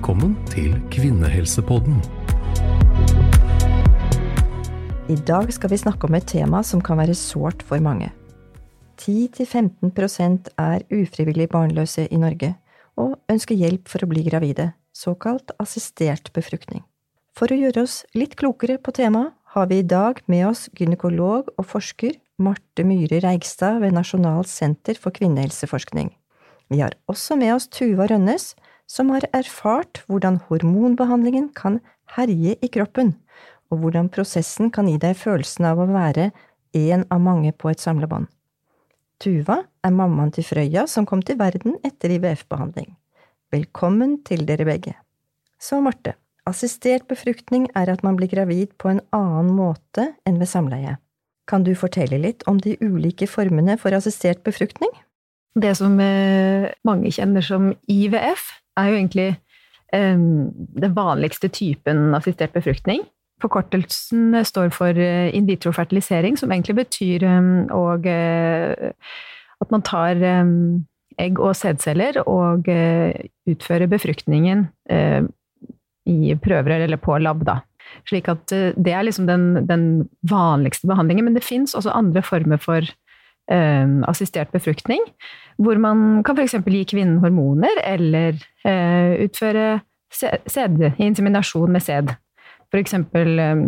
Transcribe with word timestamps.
Velkommen 0.00 0.30
til 0.48 0.78
Kvinnehelsepodden. 0.88 1.98
I 5.12 5.16
dag 5.28 5.50
skal 5.52 5.68
vi 5.74 5.76
snakke 5.76 6.08
om 6.08 6.14
et 6.16 6.24
tema 6.24 6.62
som 6.64 6.80
kan 6.80 6.96
være 6.96 7.12
sårt 7.12 7.60
for 7.68 7.84
mange. 7.84 8.08
10–15% 8.96 10.48
er 10.56 10.86
ufrivillig 10.88 11.50
barnløse 11.52 12.06
i 12.08 12.16
Norge 12.16 12.54
og 12.96 13.18
ønsker 13.28 13.60
hjelp 13.60 13.92
for 13.92 14.00
å 14.00 14.08
bli 14.08 14.24
gravide, 14.24 14.70
såkalt 14.96 15.52
assistert 15.60 16.32
befruktning. 16.32 16.80
For 17.36 17.52
å 17.52 17.60
gjøre 17.60 17.84
oss 17.84 17.98
litt 18.16 18.38
klokere 18.40 18.78
på 18.80 18.96
temaet 18.96 19.36
har 19.52 19.68
vi 19.68 19.82
i 19.82 19.84
dag 19.84 20.24
med 20.32 20.46
oss 20.48 20.70
gynekolog 20.80 21.52
og 21.58 21.68
forsker 21.74 22.16
Marte 22.40 22.88
Myhre 22.88 23.20
Reigstad 23.20 23.84
ved 23.84 23.92
Nasjonalt 24.00 24.48
senter 24.48 24.96
for 24.96 25.12
kvinnehelseforskning. 25.12 26.14
Vi 26.70 26.78
har 26.78 26.94
også 27.10 27.34
med 27.36 27.50
oss 27.56 27.66
Tuva 27.68 28.06
Rønnes, 28.06 28.54
som 28.90 29.12
har 29.14 29.26
erfart 29.36 30.02
hvordan 30.10 30.40
hormonbehandlingen 30.48 31.50
kan 31.54 31.78
herje 32.16 32.56
i 32.58 32.70
kroppen, 32.74 33.14
og 33.70 33.84
hvordan 33.84 34.10
prosessen 34.10 34.72
kan 34.74 34.88
gi 34.90 34.96
deg 34.98 35.18
følelsen 35.18 35.68
av 35.70 35.78
å 35.78 35.90
være 35.92 36.30
en 36.76 37.04
av 37.10 37.22
mange 37.22 37.52
på 37.54 37.70
et 37.70 37.82
samlebånd. 37.82 38.26
Tuva 39.20 39.60
er 39.84 39.92
mammaen 39.94 40.32
til 40.34 40.46
Frøya 40.48 40.86
som 40.88 41.06
kom 41.06 41.22
til 41.22 41.38
verden 41.38 41.76
etter 41.86 42.14
IVF-behandling. 42.16 42.88
Velkommen 43.52 44.20
til 44.26 44.46
dere 44.48 44.64
begge. 44.66 44.94
Så, 45.60 45.78
Marte, 45.84 46.14
assistert 46.48 47.06
befruktning 47.10 47.68
er 47.76 47.92
at 47.92 48.02
man 48.06 48.16
blir 48.18 48.30
gravid 48.32 48.72
på 48.80 48.90
en 48.90 49.02
annen 49.14 49.52
måte 49.54 50.08
enn 50.26 50.40
ved 50.40 50.50
samleie. 50.50 50.96
Kan 51.50 51.66
du 51.66 51.74
fortelle 51.76 52.18
litt 52.22 52.46
om 52.50 52.58
de 52.62 52.76
ulike 52.80 53.28
formene 53.28 53.76
for 53.78 53.94
assistert 53.94 54.42
befruktning? 54.46 54.90
Det 55.58 55.74
som 55.76 55.98
eh, 56.00 56.70
mange 56.86 57.10
kjenner 57.12 57.44
som 57.44 57.72
IVF, 57.90 58.46
er 58.80 58.90
jo 58.90 58.98
egentlig 58.98 59.28
um, 59.94 60.50
den 60.80 60.94
vanligste 60.96 61.50
typen 61.52 62.14
assistert 62.16 62.54
befruktning. 62.56 63.04
Forkortelsen 63.40 64.36
står 64.44 64.72
for 64.76 64.96
eh, 65.00 65.30
in 65.36 65.46
vitro 65.48 65.72
fertilisering, 65.72 66.36
som 66.36 66.52
egentlig 66.52 66.76
betyr 66.82 67.24
og, 67.72 68.04
at 68.04 69.72
man 69.72 69.84
tar 69.84 70.20
egg 71.20 71.40
og 71.40 71.56
sædceller 71.56 72.20
og 72.26 72.68
utfører 73.48 73.88
befruktningen 73.88 74.66
i 76.08 76.34
prøver 76.36 76.84
eller 76.84 77.00
på 77.00 77.16
lab, 77.20 77.40
da. 77.48 77.58
Slik 78.08 78.28
at 78.28 78.52
det 78.52 78.92
er 78.92 79.04
liksom 79.08 79.26
den, 79.28 79.66
den 79.68 79.86
vanligste 80.20 80.88
behandlingen. 80.88 81.24
Men 81.28 81.36
det 81.36 81.44
fins 81.44 81.74
også 81.74 81.96
andre 81.96 82.22
former 82.24 82.60
for 82.60 82.84
assistert 83.50 84.52
befruktning, 84.54 85.02
hvor 85.58 85.78
man 85.82 86.22
kan 86.24 86.38
f.eks. 86.38 86.58
gi 86.64 86.84
kvinnen 86.88 87.18
hormoner 87.22 87.80
eller 87.84 88.38
eh, 88.64 89.24
utføre 89.26 89.80
sædinseminasjon 90.10 91.72
med 91.72 91.84
sæd. 91.84 92.12
F.eks. 92.70 92.94
Eh, 92.94 93.64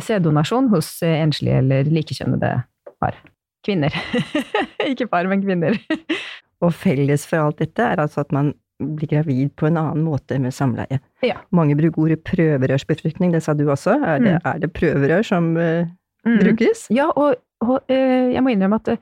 sæddonasjon 0.00 0.70
hos 0.72 0.94
enslige 1.02 1.60
eller 1.62 1.90
likekjønnede 1.92 2.54
par. 3.00 3.18
Kvinner. 3.66 3.94
Ikke 4.90 5.06
par, 5.06 5.28
men 5.28 5.44
kvinner. 5.44 5.76
Og 6.64 6.74
felles 6.74 7.26
for 7.28 7.44
alt 7.44 7.60
dette 7.62 7.84
er 7.84 8.00
altså 8.02 8.24
at 8.24 8.32
man 8.34 8.54
blir 8.78 9.10
gravid 9.10 9.50
på 9.58 9.66
en 9.66 9.78
annen 9.78 10.04
måte 10.06 10.38
med 10.42 10.54
samleie. 10.54 11.00
Ja. 11.26 11.40
Mange 11.54 11.74
bruker 11.78 12.04
ordet 12.04 12.20
prøverørsbefruktning, 12.26 13.32
det 13.34 13.42
sa 13.42 13.54
du 13.58 13.66
også. 13.70 13.96
Er 13.98 14.22
det, 14.22 14.34
mm. 14.38 14.46
er 14.46 14.58
det 14.62 14.70
prøverør 14.74 15.22
som 15.26 15.50
uh, 15.58 15.86
mm. 16.26 16.38
brukes? 16.42 16.86
Ja, 16.94 17.08
og 17.10 17.34
og 17.64 17.90
eh, 17.90 18.34
jeg 18.34 18.44
må 18.44 18.52
innrømme 18.52 18.78
at 18.78 18.92
det, 18.92 18.96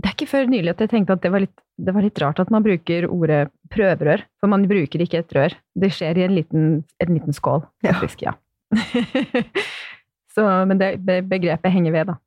det, 0.00 0.08
er 0.08 0.14
ikke 0.14 0.30
før 0.30 0.50
nylig 0.50 0.72
at 0.72 0.82
jeg 0.84 0.92
tenkte 0.92 1.16
at 1.16 1.22
det 1.24 1.32
var, 1.32 1.44
litt, 1.44 1.62
det 1.78 1.94
var, 1.94 2.06
litt, 2.06 2.20
rart 2.22 2.40
at 2.42 2.50
man 2.52 2.64
bruker 2.66 3.06
ordet 3.10 3.42
prøverør. 3.72 4.24
For 4.40 4.52
man 4.52 4.66
bruker 4.70 5.04
ikke 5.04 5.22
et 5.22 5.34
rør. 5.36 5.56
Det 5.78 5.92
skjer 5.94 6.18
i 6.18 6.26
en 6.26 6.34
liten, 6.34 6.70
en 7.04 7.12
liten 7.14 7.36
skål, 7.36 7.64
faktisk. 7.86 8.24
Ja. 8.26 8.34
ja. 8.34 9.44
Så, 10.34 10.46
men 10.70 10.78
det, 10.78 10.94
begrepet 11.28 11.74
henger 11.74 11.94
ved, 11.94 12.12
da. 12.12 12.18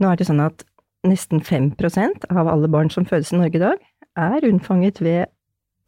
Nå 0.00 0.10
er 0.10 0.18
det 0.18 0.26
sånn 0.26 0.42
at 0.42 0.64
nesten 1.06 1.40
5% 1.44 2.26
av 2.32 2.48
alle 2.50 2.68
barn 2.72 2.90
som 2.92 3.06
fødes 3.08 3.32
i 3.32 3.38
Norge 3.38 3.60
i 3.60 3.62
dag, 3.62 3.84
er 4.18 4.44
unnfanget 4.44 4.98
ved 5.00 5.30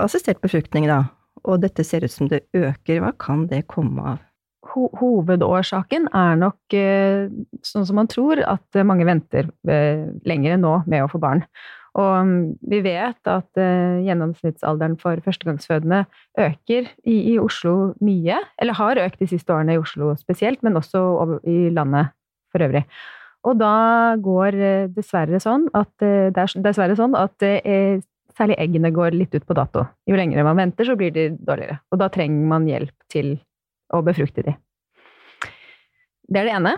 assistert 0.03 0.41
befruktning, 0.45 0.87
da. 0.89 1.05
Og 1.43 1.63
dette 1.65 1.85
ser 1.85 2.07
ut 2.07 2.15
som 2.15 2.29
det 2.31 2.45
øker. 2.55 3.03
Hva 3.03 3.11
kan 3.19 3.49
det 3.51 3.65
komme 3.71 4.15
av? 4.15 4.23
Hovedårsaken 4.63 6.09
er 6.15 6.41
nok 6.41 6.77
eh, 6.77 7.29
sånn 7.67 7.87
som 7.89 7.99
man 7.99 8.11
tror, 8.11 8.43
at 8.47 8.83
mange 8.87 9.07
venter 9.09 9.51
eh, 9.69 10.09
lenger 10.29 10.61
nå 10.61 10.75
med 10.87 11.05
å 11.05 11.11
få 11.11 11.21
barn. 11.23 11.45
Og 11.99 12.13
mm, 12.25 12.37
vi 12.73 12.79
vet 12.87 13.29
at 13.29 13.59
gjennomsnittsalderen 13.61 14.95
for 15.01 15.21
førstegangsfødende 15.25 16.07
øker 16.41 16.87
i, 17.05 17.17
i, 17.35 17.35
Oslo 17.43 17.93
mye. 18.01 18.39
Eller 18.57 18.79
har 18.79 19.01
økt 19.03 19.21
de 19.21 19.29
siste 19.29 19.53
årene 19.53 19.77
i 19.77 19.83
Oslo 19.83 20.15
spesielt, 20.17 20.63
men 20.65 20.81
også 20.81 21.03
i 21.45 21.67
landet 21.75 22.15
for 22.55 22.65
øvrig. 22.65 22.87
Og 23.45 23.59
da 23.61 23.75
går 24.23 24.57
dessverre 24.95 25.43
sånn 25.43 25.67
at, 25.77 25.93
det 26.01 26.33
er 26.33 26.57
dessverre 26.65 26.97
sånn 26.97 27.19
at 27.19 27.45
særlig 28.37 28.59
eggene 28.61 28.93
går 28.95 29.17
litt 29.17 29.35
ut 29.37 29.47
på 29.47 29.57
dato. 29.57 29.85
Jo 30.09 30.19
lengre 30.19 30.45
man 30.47 30.61
venter, 30.61 30.89
så 30.89 30.97
blir 30.99 31.13
de 31.15 31.31
dårligere. 31.37 31.81
Og 31.93 32.01
da 32.01 32.09
trenger 32.13 32.49
man 32.55 32.69
hjelp 32.71 32.95
til 33.13 33.35
og 33.93 34.07
befrukte 34.09 34.45
de. 34.47 34.57
Det 36.33 36.41
er 36.41 36.49
det 36.49 36.57
ene. 36.57 36.77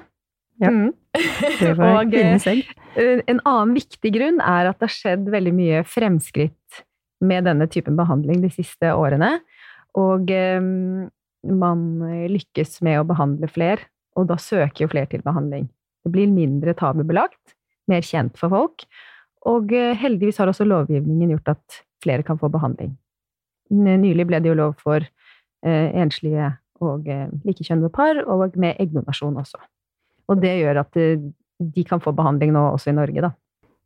Ja, 0.63 0.71
mm. 0.71 0.93
det 1.61 1.73
var 1.79 2.01
og, 2.01 2.13
kvinnens 2.13 2.47
egg. 2.51 2.67
Eh, 2.99 3.23
en 3.31 3.41
annen 3.43 3.75
viktig 3.77 4.13
grunn 4.15 4.41
er 4.43 4.71
at 4.71 4.79
det 4.79 4.89
har 4.89 4.95
skjedd 4.95 5.31
veldig 5.35 5.55
mye 5.55 5.83
fremskritt 5.87 6.83
med 7.25 7.47
denne 7.49 7.67
typen 7.71 7.99
behandling 7.99 8.43
de 8.45 8.51
siste 8.53 8.91
årene. 8.95 9.39
Og 9.99 10.31
um, 10.31 11.07
man 11.47 11.85
lykkes 12.31 12.81
med 12.87 13.01
å 13.01 13.07
behandle 13.09 13.49
flere, 13.51 13.87
og 14.19 14.29
da 14.31 14.39
søker 14.41 14.85
jo 14.85 14.91
flere 14.91 15.11
til 15.13 15.23
behandling. 15.27 15.69
Det 16.05 16.13
blir 16.15 16.31
mindre 16.31 16.75
tabubelagt, 16.77 17.55
mer 17.91 18.05
kjent 18.05 18.39
for 18.41 18.53
folk. 18.53 18.87
Og 19.49 19.73
heldigvis 19.73 20.39
har 20.41 20.51
også 20.51 20.67
lovgivningen 20.67 21.35
gjort 21.35 21.55
at 21.55 21.81
flere 22.05 22.25
kan 22.27 22.39
få 22.41 22.51
behandling. 22.53 22.95
Nylig 23.75 24.27
ble 24.29 24.41
det 24.43 24.51
jo 24.51 24.59
lov 24.59 24.77
for 24.81 25.05
eh, 25.05 25.89
enslige 26.01 26.53
og 26.83 27.09
eh, 27.09 27.31
likekjønnede 27.47 27.93
par, 27.95 28.21
og 28.27 28.57
med 28.61 28.81
eggdonasjon 28.83 29.37
også. 29.41 29.61
Og 30.29 30.41
det 30.43 30.57
gjør 30.59 30.83
at 30.85 31.01
eh, 31.01 31.23
de 31.59 31.85
kan 31.87 32.03
få 32.03 32.12
behandling 32.17 32.55
nå 32.55 32.62
også 32.73 32.91
i 32.91 32.97
Norge, 32.99 33.27
da. 33.29 33.31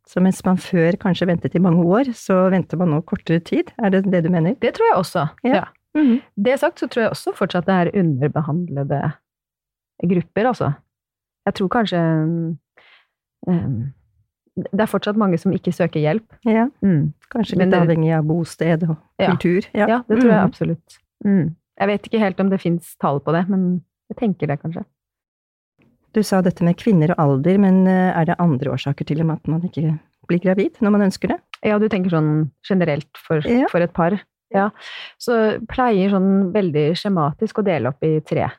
Så 0.09 0.23
mens 0.25 0.39
man 0.45 0.57
før 0.57 0.95
kanskje 0.97 1.27
ventet 1.29 1.55
i 1.55 1.61
mange 1.61 1.83
år, 1.85 2.09
så 2.17 2.47
venter 2.49 2.79
man 2.81 2.89
nå 2.89 3.03
kortere 3.05 3.43
tid? 3.45 3.69
Er 3.77 3.93
det 3.93 4.07
det 4.09 4.23
du 4.25 4.31
mener? 4.33 4.55
Det 4.61 4.73
tror 4.77 4.89
jeg 4.89 4.97
også, 4.97 5.27
ja. 5.43 5.55
ja. 5.55 5.65
Mm 5.93 6.05
-hmm. 6.05 6.19
Det 6.35 6.59
sagt 6.59 6.79
så 6.79 6.87
tror 6.87 7.01
jeg 7.01 7.09
også 7.09 7.31
fortsatt 7.35 7.65
det 7.65 7.73
er 7.73 7.99
underbehandlede 7.99 9.11
grupper, 10.09 10.47
altså. 10.47 10.71
Jeg 11.45 11.53
tror 11.53 11.67
kanskje 11.67 11.99
um, 13.47 13.93
det 14.55 14.81
er 14.81 14.85
fortsatt 14.85 15.17
mange 15.17 15.37
som 15.37 15.53
ikke 15.55 15.71
søker 15.71 15.99
hjelp. 15.99 16.35
Ja, 16.45 16.67
mm. 16.81 17.13
Kanskje 17.31 17.59
litt 17.59 17.71
det, 17.71 17.79
avhengig 17.79 18.11
av 18.15 18.27
bosted 18.27 18.83
og 18.89 18.97
kultur. 19.19 19.61
Ja, 19.73 19.87
ja 19.87 20.01
det 20.07 20.19
tror 20.19 20.31
jeg 20.31 20.39
mm. 20.39 20.49
absolutt. 20.49 20.99
Mm. 21.25 21.55
Jeg 21.79 21.87
vet 21.87 22.07
ikke 22.07 22.21
helt 22.21 22.39
om 22.43 22.49
det 22.51 22.61
fins 22.61 22.95
tall 22.99 23.21
på 23.23 23.33
det, 23.35 23.45
men 23.51 23.81
jeg 24.11 24.19
tenker 24.19 24.51
det, 24.51 24.59
kanskje. 24.61 24.83
Du 26.17 26.21
sa 26.25 26.41
dette 26.41 26.65
med 26.65 26.77
kvinner 26.79 27.13
og 27.13 27.21
alder, 27.21 27.59
men 27.61 27.83
eh, 27.87 28.09
er 28.17 28.31
det 28.31 28.39
andre 28.41 28.73
årsaker 28.73 29.07
til 29.07 29.21
at 29.21 29.47
man 29.47 29.63
ikke 29.67 29.93
blir 30.29 30.41
gravid 30.41 30.81
når 30.83 30.95
man 30.95 31.05
ønsker 31.07 31.33
det? 31.33 31.39
Ja, 31.65 31.77
du 31.81 31.87
tenker 31.91 32.13
sånn 32.13 32.49
generelt 32.67 33.09
for, 33.19 33.45
ja. 33.45 33.69
for 33.71 33.85
et 33.85 33.93
par. 33.95 34.17
Ja. 34.53 34.69
Så 35.21 35.35
pleier 35.69 36.11
sånn 36.13 36.49
veldig 36.55 36.89
skjematisk 36.97 37.61
å 37.61 37.65
dele 37.67 37.93
opp 37.93 38.05
i 38.05 38.15
tre, 38.25 38.49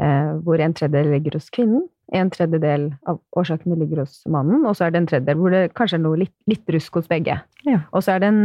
eh, 0.00 0.30
hvor 0.44 0.62
en 0.64 0.76
tredjedel 0.76 1.12
ligger 1.18 1.36
hos 1.36 1.50
kvinnen, 1.52 1.84
en 2.16 2.30
tredjedel 2.32 2.88
av 3.06 3.20
årsakene 3.38 3.76
ligger 3.78 4.02
hos 4.02 4.22
mannen, 4.26 4.64
og 4.66 4.74
så 4.74 4.86
er 4.86 4.94
det 4.94 5.02
en 5.02 5.10
tredjedel 5.12 5.38
hvor 5.38 5.54
det 5.54 5.64
kanskje 5.78 6.00
er 6.00 6.06
noe 6.06 6.22
litt, 6.24 6.34
litt 6.50 6.72
rusk 6.74 6.98
hos 6.98 7.10
begge. 7.10 7.36
Ja. 7.68 7.82
Og 7.92 8.02
så 8.02 8.16
er 8.16 8.24
det 8.24 8.32
en 8.32 8.40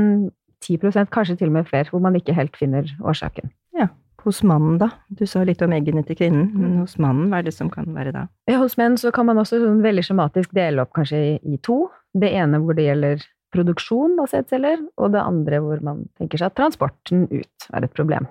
10 0.65 1.07
kanskje 1.13 1.37
til 1.39 1.49
og 1.49 1.55
med 1.59 1.69
flere, 1.69 1.89
hvor 1.89 2.03
man 2.03 2.17
ikke 2.17 2.35
helt 2.35 2.57
finner 2.57 2.89
årsaken. 3.01 3.49
Ja. 3.75 3.91
Hos 4.25 4.39
mannen, 4.41 4.79
da? 4.81 4.87
Du 5.13 5.27
sa 5.29 5.43
litt 5.45 5.61
om 5.61 5.73
eggene 5.75 6.01
til 6.05 6.17
kvinnen, 6.17 6.47
men 6.55 6.71
mm. 6.71 6.77
hos 6.81 6.95
mannen, 6.97 7.27
hva 7.29 7.43
er 7.43 7.45
det 7.45 7.53
som 7.53 7.67
kan 7.69 7.85
være 7.93 8.13
da? 8.15 8.23
Ja, 8.49 8.57
hos 8.63 8.73
menn 8.79 8.95
så 8.97 9.11
kan 9.13 9.27
man 9.27 9.37
også 9.37 9.59
sånn 9.61 9.83
veldig 9.85 10.01
skjematisk 10.07 10.55
dele 10.57 10.81
opp 10.81 10.95
kanskje 10.97 11.19
i, 11.21 11.33
i 11.53 11.59
to. 11.61 11.83
Det 12.15 12.31
ene 12.33 12.57
hvor 12.63 12.73
det 12.77 12.87
gjelder 12.87 13.21
produksjon 13.53 14.17
av 14.23 14.31
sædceller, 14.31 14.81
og 14.97 15.13
det 15.13 15.21
andre 15.21 15.59
hvor 15.61 15.83
man 15.85 16.05
tenker 16.17 16.41
seg 16.41 16.49
at 16.49 16.57
transporten 16.57 17.27
ut 17.29 17.67
er 17.69 17.85
et 17.85 17.93
problem. 17.93 18.25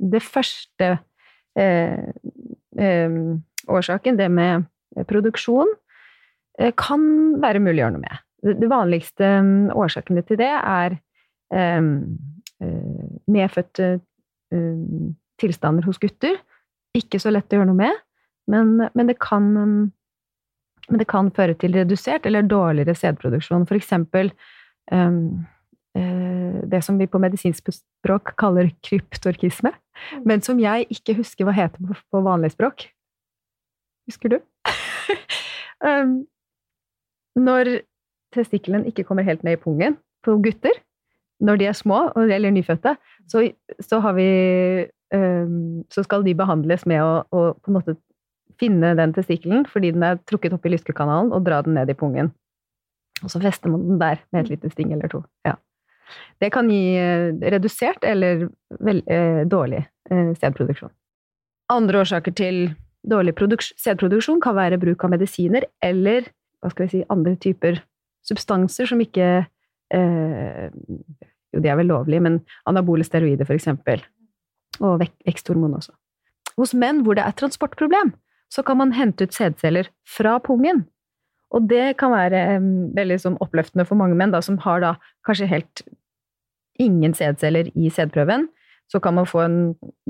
Det 0.00 0.22
første 0.24 0.88
eh, 1.60 2.08
eh, 2.88 3.18
årsaken, 3.68 4.18
det 4.18 4.30
med 4.32 4.64
produksjon, 5.10 5.70
eh, 6.58 6.72
kan 6.78 7.04
være 7.42 7.62
mulig 7.62 7.82
å 7.82 7.84
gjøre 7.84 7.96
noe 7.98 8.06
med. 8.06 8.24
De 8.64 8.72
vanligste 8.72 9.28
mm, 9.44 9.70
årsakene 9.76 10.24
til 10.24 10.40
det 10.40 10.50
er 10.56 10.96
eh, 11.52 11.92
eh, 12.64 13.06
medfødte 13.28 13.94
tilstander 15.40 15.86
hos 15.88 16.00
gutter. 16.02 16.36
Ikke 16.94 17.20
så 17.22 17.32
lett 17.34 17.50
å 17.52 17.58
gjøre 17.58 17.70
noe 17.70 17.80
med, 17.80 18.02
men, 18.50 18.74
men, 18.94 19.08
det 19.10 19.16
kan, 19.22 19.48
um, 19.56 19.78
men, 20.88 21.00
det 21.00 21.08
kan 21.10 21.30
føre 21.34 21.56
til 21.58 21.74
redusert 21.78 22.26
eller 22.28 22.46
dårligere 22.46 22.94
sædproduksjon. 22.98 23.66
For 23.66 23.78
eksempel 23.78 24.30
um, 24.92 25.42
eh, 25.98 26.60
det 26.70 26.82
som 26.86 27.00
vi 27.00 27.08
på 27.10 27.20
medisinsk 27.22 27.72
språk 27.74 28.34
kaller 28.40 28.70
kryptorkisme, 28.86 29.72
men 30.28 30.44
som 30.44 30.60
jeg 30.62 30.86
ikke 30.92 31.16
husker 31.18 31.48
hva 31.48 31.56
heter 31.56 31.82
på, 31.82 31.98
på 32.14 32.22
vanlig 32.26 32.52
språk. 32.54 32.86
Husker 34.10 34.36
du? 34.36 34.38
um, 35.82 36.22
når 37.48 37.80
testikkelen 38.34 38.86
ikke 38.86 39.06
kommer 39.06 39.26
helt 39.26 39.42
ned 39.46 39.58
i 39.58 39.62
pungen 39.62 39.98
på 40.24 40.36
gutter, 40.42 40.83
når 41.44 41.60
de 41.60 41.68
er 41.68 41.76
små 41.76 42.06
eller 42.16 42.52
nyfødte, 42.54 42.94
så, 43.30 43.44
så, 43.80 44.00
vi, 44.16 44.28
um, 45.14 45.84
så 45.92 46.04
skal 46.06 46.24
de 46.26 46.36
behandles 46.38 46.86
med 46.88 47.02
å, 47.02 47.22
å, 47.28 47.44
på 47.60 47.70
en 47.70 47.78
måte 47.78 47.96
finne 48.60 48.94
den 48.98 49.12
testikkelen 49.16 49.66
fordi 49.70 49.92
den 49.94 50.06
er 50.06 50.20
trukket 50.30 50.54
opp 50.56 50.66
i 50.66 50.74
lyskekanalen, 50.74 51.32
og 51.34 51.44
dra 51.46 51.60
den 51.66 51.76
ned 51.78 51.90
i 51.90 51.98
pungen. 51.98 52.32
Og 53.22 53.30
så 53.32 53.40
fester 53.42 53.72
man 53.72 53.86
den 53.86 54.00
der 54.00 54.20
med 54.32 54.44
et 54.44 54.54
lite 54.54 54.70
sting 54.72 54.92
eller 54.94 55.10
to. 55.10 55.22
Ja. 55.46 55.56
Det 56.42 56.50
kan 56.52 56.68
gi 56.70 56.96
eh, 57.00 57.30
redusert 57.54 58.04
eller 58.04 58.48
vel, 58.84 59.00
eh, 59.10 59.42
dårlig 59.48 59.80
eh, 60.10 60.32
sædproduksjon. 60.36 60.92
Andre 61.72 62.02
årsaker 62.04 62.34
til 62.36 62.66
dårlig 63.08 63.34
sædproduksjon 63.80 64.42
kan 64.44 64.56
være 64.56 64.80
bruk 64.80 65.04
av 65.04 65.14
medisiner 65.14 65.64
eller 65.82 66.28
hva 66.60 66.72
skal 66.72 66.86
vi 66.86 66.92
si, 66.92 67.02
andre 67.12 67.34
typer 67.40 67.80
substanser 68.24 68.88
som 68.88 69.00
ikke 69.04 69.28
eh, 69.92 70.68
Jo, 71.54 71.62
de 71.62 71.70
er 71.70 71.78
vel 71.78 71.90
lovlige, 71.92 72.22
men 72.24 72.40
anabole 72.68 73.06
steroider, 73.06 73.46
for 73.46 73.56
eksempel. 73.56 74.02
Og 74.82 74.98
veksthormon 75.00 75.76
også. 75.78 75.94
Hos 76.58 76.74
menn 76.78 77.02
hvor 77.06 77.18
det 77.18 77.24
er 77.24 77.36
transportproblem, 77.38 78.12
så 78.52 78.62
kan 78.66 78.78
man 78.78 78.94
hente 78.94 79.26
ut 79.26 79.34
sædceller 79.34 79.88
fra 80.06 80.36
pungen. 80.42 80.84
Og 81.54 81.68
det 81.70 81.96
kan 82.00 82.12
være 82.14 82.58
veldig 82.96 83.18
sånn 83.22 83.38
oppløftende 83.42 83.86
for 83.86 83.98
mange 83.98 84.16
menn 84.18 84.34
da, 84.34 84.40
som 84.42 84.58
har 84.64 84.82
da 84.82 84.94
kanskje 85.26 85.50
helt 85.50 85.84
ingen 86.82 87.14
sædceller 87.14 87.70
i 87.74 87.90
sædprøven. 87.90 88.48
Så 88.90 89.00
kan 89.00 89.14
man 89.14 89.28
få 89.28 89.44
en, 89.44 89.58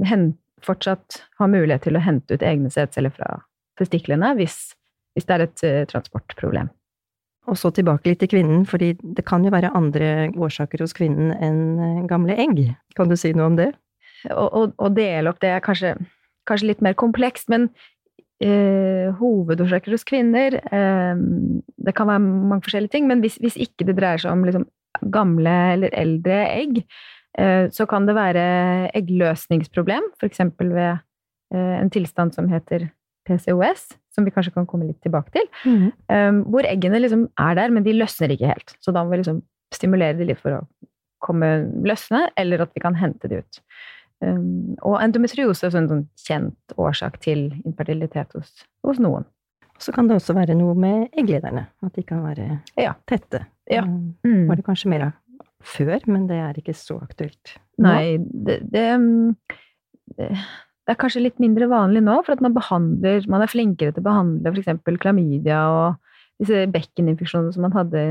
hen, 0.05 0.33
fortsatt 0.65 1.21
ha 1.39 1.49
mulighet 1.51 1.85
til 1.85 1.99
å 1.99 2.05
hente 2.05 2.37
ut 2.37 2.45
egne 2.45 2.73
sædceller 2.73 3.13
fra 3.13 3.43
testiklene 3.79 4.33
hvis, 4.39 4.73
hvis 5.15 5.29
det 5.29 5.37
er 5.37 5.45
et 5.45 5.65
uh, 5.67 5.83
transportproblem. 5.91 6.71
Og 7.51 7.59
så 7.61 7.71
tilbake 7.77 8.09
litt 8.09 8.23
til 8.23 8.31
kvinnen, 8.33 8.63
fordi 8.69 8.95
det 8.97 9.25
kan 9.29 9.45
jo 9.45 9.53
være 9.53 9.75
andre 9.77 10.31
årsaker 10.33 10.81
hos 10.81 10.97
kvinnen 10.97 11.35
enn 11.37 11.65
eh, 11.77 12.05
gamle 12.09 12.37
egg. 12.41 12.63
Kan 12.97 13.11
du 13.11 13.19
si 13.21 13.35
noe 13.37 13.51
om 13.53 13.59
det? 13.61 13.73
Å 14.33 14.89
dele 14.97 15.29
opp 15.29 15.43
det 15.43 15.51
er 15.53 15.65
kanskje, 15.65 15.93
kanskje 16.49 16.71
litt 16.71 16.85
mer 16.85 16.95
komplekst, 16.97 17.51
men 17.53 17.69
eh, 18.41 19.11
hovedårsaker 19.19 19.93
hos 19.93 20.07
kvinner 20.09 20.57
eh, 20.57 21.21
Det 21.77 21.93
kan 21.97 22.09
være 22.09 22.23
mange 22.25 22.65
forskjellige 22.65 22.95
ting, 22.97 23.11
men 23.11 23.21
hvis, 23.25 23.37
hvis 23.43 23.59
ikke 23.61 23.85
det 23.89 23.99
dreier 23.99 24.23
seg 24.23 24.33
om 24.33 24.47
liksom, 24.49 24.65
gamle 25.13 25.55
eller 25.75 25.95
eldre 25.99 26.39
egg, 26.55 26.81
eh, 27.39 27.67
så 27.75 27.87
kan 27.91 28.09
det 28.09 28.17
være 28.17 28.47
eggløsningsproblem, 28.97 30.09
f.eks. 30.21 30.47
ved 30.61 30.87
eh, 30.89 31.77
en 31.81 31.93
tilstand 31.93 32.33
som 32.37 32.49
heter 32.49 32.89
PCOS, 33.29 33.91
som 34.15 34.27
vi 34.27 34.33
kanskje 34.35 34.55
kan 34.55 34.69
komme 34.71 34.89
litt 34.89 35.01
tilbake 35.05 35.35
til. 35.35 35.49
Mm. 35.67 35.87
Um, 36.09 36.41
hvor 36.55 36.67
eggene 36.69 37.03
liksom 37.03 37.27
er 37.41 37.59
der, 37.59 37.75
men 37.75 37.87
de 37.87 37.97
løsner 37.97 38.35
ikke 38.35 38.53
helt. 38.53 38.77
Så 38.85 38.95
da 38.95 39.05
må 39.05 39.15
vi 39.15 39.23
liksom 39.23 39.43
stimulere 39.75 40.17
de 40.19 40.29
litt 40.31 40.43
for 40.43 40.61
å 40.61 40.65
komme 41.25 41.51
løsne, 41.87 42.29
eller 42.41 42.65
at 42.65 42.75
vi 42.77 42.83
kan 42.85 42.97
hente 42.99 43.31
de 43.31 43.41
ut. 43.43 43.61
Um, 44.25 44.77
og 44.87 45.01
endometriose 45.03 45.67
er 45.67 45.79
en 45.81 45.91
sånn 45.91 46.05
kjent 46.21 46.77
årsak 46.81 47.19
til 47.25 47.49
infertilitet 47.65 48.37
hos, 48.37 48.53
hos, 48.87 49.01
noen. 49.03 49.27
Så 49.83 49.93
kan 49.93 50.07
det 50.09 50.21
også 50.21 50.37
være 50.37 50.55
noe 50.57 50.77
med 50.79 51.17
egglederne, 51.19 51.67
at 51.85 51.99
de 51.99 52.05
kan 52.07 52.23
være 52.25 52.47
ja. 52.79 52.95
tette. 53.11 53.43
Ja. 53.71 53.83
Mm. 53.85 54.47
Var 54.49 54.61
det 54.61 54.67
kanskje 54.67 54.93
mer 54.93 55.09
av 55.09 55.21
før, 55.65 55.99
men 56.07 56.29
det 56.31 56.39
er 56.45 56.61
ikke 56.61 56.77
så 56.77 57.01
aktuelt 57.03 57.57
nå? 57.81 57.89
Nei, 57.89 58.19
det, 58.21 58.61
det, 58.71 58.85
det 60.19 60.29
det 60.85 60.93
er 60.93 61.01
kanskje 61.01 61.25
litt 61.25 61.41
mindre 61.41 61.69
vanlig 61.71 62.03
nå, 62.05 62.19
for 62.27 62.37
at 62.37 62.43
man 62.45 62.55
behandler 62.57 63.25
Man 63.33 63.45
er 63.45 63.49
flinkere 63.49 63.95
til 63.95 64.03
å 64.05 64.09
behandle 64.09 64.53
f.eks. 64.53 64.83
klamydia 65.01 65.63
og 65.73 66.01
disse 66.43 66.67
bekkeninfeksjonene 66.75 67.55
som 67.55 67.65
man 67.65 67.77
hadde 67.77 68.05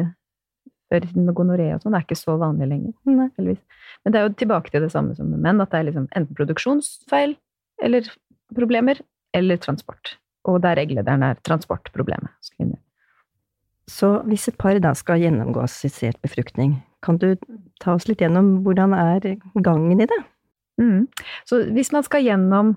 før 0.93 1.05
i 1.05 1.19
med 1.19 1.35
gonoré 1.37 1.67
og 1.73 1.83
sånn, 1.83 1.95
er 1.97 2.05
ikke 2.05 2.17
så 2.17 2.35
vanlig 2.41 2.69
lenger. 2.69 2.93
Nei. 3.19 3.29
Men 4.03 4.13
det 4.13 4.19
er 4.19 4.27
jo 4.27 4.35
tilbake 4.41 4.73
til 4.73 4.85
det 4.85 4.91
samme 4.93 5.15
som 5.17 5.29
med 5.31 5.41
menn, 5.43 5.61
at 5.63 5.73
det 5.73 5.81
er 5.81 5.89
liksom 5.89 6.07
enten 6.11 6.37
produksjonsfeil 6.37 7.35
eller 7.83 8.09
problemer, 8.53 8.99
eller 9.33 9.57
transport. 9.61 10.15
Og 10.45 10.59
der 10.63 10.81
egglederen 10.81 11.23
er 11.25 11.39
transportproblemet. 11.41 12.29
Så 13.89 14.09
hvis 14.29 14.47
et 14.47 14.59
par 14.59 14.77
da 14.83 14.93
skal 14.95 15.23
gjennomgå 15.23 15.63
assistert 15.63 16.19
befruktning, 16.23 16.77
kan 17.03 17.17
du 17.19 17.33
ta 17.83 17.97
oss 17.97 18.05
litt 18.07 18.21
gjennom 18.23 18.61
hvordan 18.63 18.93
er 18.95 19.33
gangen 19.65 20.03
i 20.03 20.07
det? 20.07 20.19
Mm. 20.81 21.07
Så 21.45 21.63
hvis 21.75 21.91
man 21.93 22.05
skal 22.05 22.25
gjennom 22.25 22.73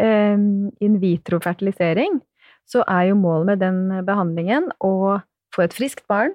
eh, 0.00 0.38
in 0.84 1.00
vitro-fertilisering, 1.02 2.20
så 2.66 2.84
er 2.88 3.10
jo 3.10 3.20
målet 3.20 3.52
med 3.52 3.60
den 3.60 4.06
behandlingen 4.06 4.70
å 4.80 5.20
få 5.54 5.66
et 5.66 5.76
friskt 5.76 6.06
barn 6.10 6.32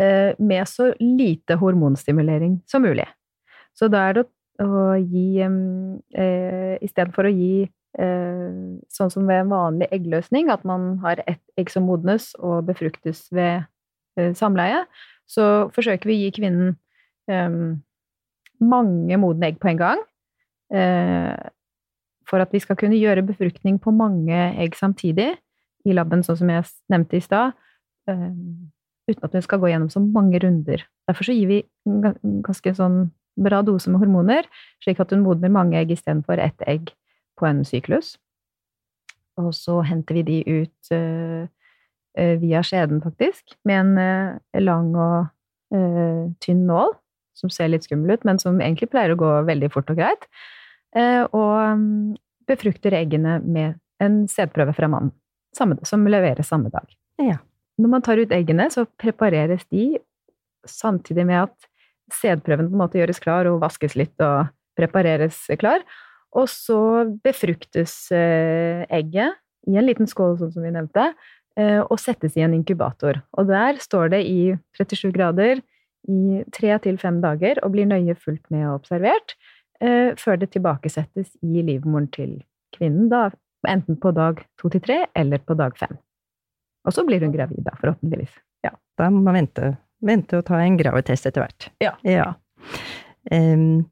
eh, 0.00 0.32
med 0.38 0.64
så 0.68 0.92
lite 1.00 1.58
hormonstimulering 1.60 2.60
som 2.68 2.86
mulig. 2.86 3.06
Så 3.76 3.90
da 3.92 4.08
er 4.08 4.18
det 4.18 4.26
å 4.64 4.94
gi 4.96 5.42
eh, 5.44 6.76
Istedenfor 6.80 7.28
å 7.28 7.32
gi 7.34 7.66
eh, 7.66 8.56
sånn 8.92 9.12
som 9.12 9.28
ved 9.28 9.44
en 9.44 9.52
vanlig 9.52 9.90
eggløsning, 9.92 10.48
at 10.52 10.64
man 10.68 10.96
har 11.04 11.20
ett 11.28 11.42
egg 11.60 11.72
som 11.72 11.86
modnes 11.88 12.32
og 12.40 12.64
befruktes 12.70 13.26
ved 13.36 13.66
eh, 14.16 14.32
samleie, 14.36 14.84
så 15.28 15.68
forsøker 15.74 16.08
vi 16.08 16.16
å 16.16 16.24
gi 16.24 16.34
kvinnen 16.38 16.76
eh, 17.28 17.56
mange 18.64 19.20
modne 19.20 19.52
egg 19.52 19.60
på 19.60 19.74
en 19.74 19.82
gang 19.82 20.04
for 20.70 22.42
at 22.42 22.52
vi 22.52 22.60
skal 22.62 22.78
kunne 22.78 22.98
gjøre 22.98 23.22
befruktning 23.26 23.78
på 23.82 23.92
mange 23.94 24.34
egg 24.58 24.74
samtidig 24.78 25.34
i 25.86 25.94
laben, 25.94 26.24
sånn 26.26 26.40
som 26.40 26.50
jeg 26.50 26.66
nevnte 26.92 27.18
i 27.18 27.24
stad, 27.24 27.54
eh, 28.10 28.30
uten 29.06 29.28
at 29.28 29.36
vi 29.36 29.42
skal 29.44 29.62
gå 29.62 29.70
gjennom 29.70 29.90
så 29.92 30.02
mange 30.02 30.40
runder. 30.42 30.82
Derfor 31.06 31.30
gir 31.30 31.50
vi 31.50 31.60
ganske 31.86 32.74
sånn 32.74 33.10
bra 33.38 33.60
dose 33.62 33.90
med 33.92 34.02
hormoner, 34.02 34.48
slik 34.82 35.00
at 35.02 35.12
hun 35.14 35.22
modner 35.22 35.52
mange 35.52 35.78
egg 35.78 35.92
istedenfor 35.94 36.40
ett 36.42 36.62
egg 36.66 36.90
på 37.38 37.46
en 37.46 37.62
syklus. 37.68 38.16
Og 39.38 39.52
så 39.54 39.82
henter 39.84 40.16
vi 40.16 40.24
de 40.26 40.38
ut 40.48 40.92
uh, 40.96 41.44
via 42.16 42.62
skjeden, 42.64 43.02
faktisk, 43.04 43.58
med 43.68 43.98
en 44.00 44.38
lang 44.64 44.94
og 44.96 45.26
tynn 46.40 46.62
nål, 46.64 46.94
som 47.36 47.52
ser 47.52 47.70
litt 47.72 47.86
skummel 47.86 48.16
ut, 48.16 48.24
men 48.28 48.40
som 48.42 48.60
egentlig 48.60 48.90
pleier 48.92 49.14
å 49.14 49.20
gå 49.20 49.32
veldig 49.48 49.70
fort 49.74 49.90
og 49.92 50.00
greit. 50.00 50.26
Eh, 50.96 51.22
og 51.26 51.80
mm, 51.80 52.16
befrukter 52.48 52.96
eggene 52.96 53.38
med 53.44 53.76
en 54.02 54.24
sædprøve 54.30 54.74
fra 54.76 54.88
mannen, 54.92 55.12
som 55.56 56.08
leveres 56.08 56.50
samme 56.52 56.72
dag. 56.72 56.88
Ja. 57.22 57.38
Når 57.76 57.92
man 57.92 58.04
tar 58.04 58.20
ut 58.20 58.32
eggene, 58.32 58.70
så 58.72 58.86
prepareres 59.00 59.66
de 59.72 59.98
samtidig 60.66 61.26
med 61.28 61.44
at 61.44 61.70
sædprøven 62.12 62.70
på 62.70 62.76
en 62.76 62.80
måte 62.80 63.00
gjøres 63.00 63.20
klar 63.20 63.48
og 63.50 63.60
vaskes 63.64 63.96
litt 63.98 64.14
og 64.24 64.48
prepareres 64.78 65.42
klar. 65.60 65.84
Og 66.36 66.48
så 66.52 66.78
befruktes 67.24 68.10
eh, 68.14 68.84
egget 68.92 69.36
i 69.66 69.76
en 69.78 69.86
liten 69.86 70.08
skål, 70.08 70.36
sånn 70.40 70.52
som 70.54 70.66
vi 70.66 70.72
nevnte, 70.74 71.08
eh, 71.58 71.80
og 71.80 71.98
settes 72.00 72.36
i 72.36 72.44
en 72.44 72.54
inkubator. 72.56 73.22
Og 73.36 73.48
der 73.50 73.80
står 73.82 74.12
det 74.14 74.22
i 74.28 74.40
37 74.78 75.10
grader 75.16 75.62
i 76.08 76.42
tre 76.54 76.76
til 76.84 76.98
fem 77.02 77.20
dager 77.22 77.60
og 77.64 77.74
blir 77.74 77.88
nøye 77.88 78.16
fulgt 78.18 78.46
med 78.54 78.66
og 78.68 78.82
observert 78.82 79.36
eh, 79.80 80.14
før 80.18 80.40
det 80.40 80.52
tilbakesettes 80.54 81.32
i 81.42 81.64
livmoren 81.66 82.08
til 82.14 82.38
kvinnen, 82.76 83.08
da, 83.12 83.30
enten 83.68 83.98
på 84.00 84.12
dag 84.16 84.42
to 84.60 84.70
til 84.72 84.84
tre 84.84 85.00
eller 85.16 85.42
på 85.42 85.56
dag 85.58 85.76
fem. 85.78 85.96
Og 86.86 86.94
så 86.94 87.02
blir 87.06 87.24
hun 87.24 87.34
gravid, 87.34 87.64
da, 87.66 87.74
forhåpentligvis. 87.80 88.32
Ja. 88.66 88.72
Da 88.98 89.10
må 89.10 89.24
man 89.26 89.40
vente, 89.40 89.74
vente 90.04 90.38
og 90.38 90.46
ta 90.46 90.60
en 90.62 90.78
gravidtest 90.78 91.26
etter 91.26 91.42
hvert. 91.42 91.68
Ja. 91.82 91.96
ja. 92.06 92.30
Um, 93.32 93.86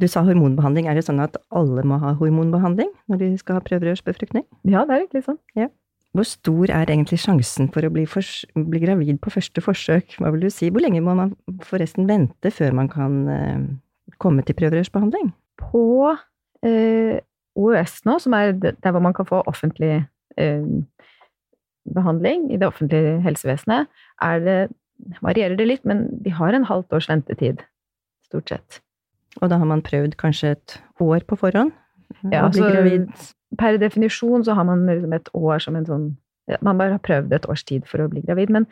du 0.00 0.08
sa 0.08 0.22
hormonbehandling. 0.26 0.88
Er 0.88 0.98
det 0.98 1.04
sånn 1.06 1.20
at 1.22 1.36
alle 1.54 1.84
må 1.86 2.00
ha 2.02 2.14
hormonbehandling 2.18 2.90
når 3.10 3.22
de 3.22 3.28
skal 3.40 3.58
ha 3.58 3.64
prøverørsbefruktning? 3.66 4.46
Ja, 4.64 4.86
det 4.88 4.96
er 4.96 5.04
egentlig 5.04 5.26
sånn. 5.28 5.38
Ja. 5.58 5.68
Hvor 6.16 6.26
stor 6.26 6.72
er 6.74 6.90
egentlig 6.90 7.20
sjansen 7.22 7.68
for 7.70 7.86
å 7.86 7.90
bli, 7.94 8.02
for, 8.10 8.26
bli, 8.56 8.80
gravid 8.82 9.20
på 9.22 9.30
første 9.30 9.62
forsøk? 9.62 10.16
Hva 10.18 10.32
vil 10.34 10.42
du 10.42 10.50
si? 10.50 10.70
Hvor 10.72 10.82
lenge 10.82 11.02
må 11.06 11.14
man 11.14 11.36
forresten 11.66 12.08
vente 12.10 12.50
før 12.50 12.74
man 12.74 12.90
kan 12.90 13.20
eh, 13.30 13.60
komme 14.22 14.42
til 14.46 14.58
prøverørsbehandling? 14.58 15.30
På 15.62 16.16
eh, 16.66 17.20
OUS 17.54 18.00
nå, 18.08 18.18
som 18.22 18.34
er 18.34 18.56
der 18.58 18.90
hvor 18.90 19.04
man 19.04 19.14
kan 19.14 19.28
få 19.28 19.44
offentlig 19.50 20.00
eh, 20.40 20.66
behandling 21.94 22.50
i 22.50 22.58
det 22.58 22.66
offentlige 22.66 23.20
helsevesenet, 23.22 23.90
er 24.22 24.44
det 24.44 24.60
varierer 25.22 25.56
det 25.56 25.68
litt, 25.68 25.86
men 25.88 26.08
de 26.24 26.34
har 26.34 26.56
en 26.56 26.66
halvt 26.68 26.98
års 26.98 27.08
ventetid, 27.10 27.62
stort 28.26 28.50
sett. 28.50 28.80
Og 29.40 29.50
da 29.52 29.60
har 29.60 29.68
man 29.68 29.84
prøvd 29.86 30.18
kanskje 30.20 30.56
et 30.56 30.80
år 31.00 31.22
på 31.28 31.38
forhånd? 31.38 31.70
Ja, 32.26 32.48
altså, 32.48 32.66
per 33.58 33.78
definisjon 33.80 34.44
så 34.46 34.54
har 34.54 34.66
man 34.68 34.86
liksom 34.86 35.14
et 35.16 35.30
år 35.34 35.62
som 35.62 35.78
en 35.78 35.88
sånn 35.88 36.10
Man 36.66 36.78
bare 36.80 36.96
har 36.96 37.02
prøvd 37.04 37.30
et 37.36 37.44
års 37.46 37.62
tid 37.62 37.84
for 37.86 38.02
å 38.02 38.08
bli 38.10 38.24
gravid, 38.24 38.50
men 38.50 38.64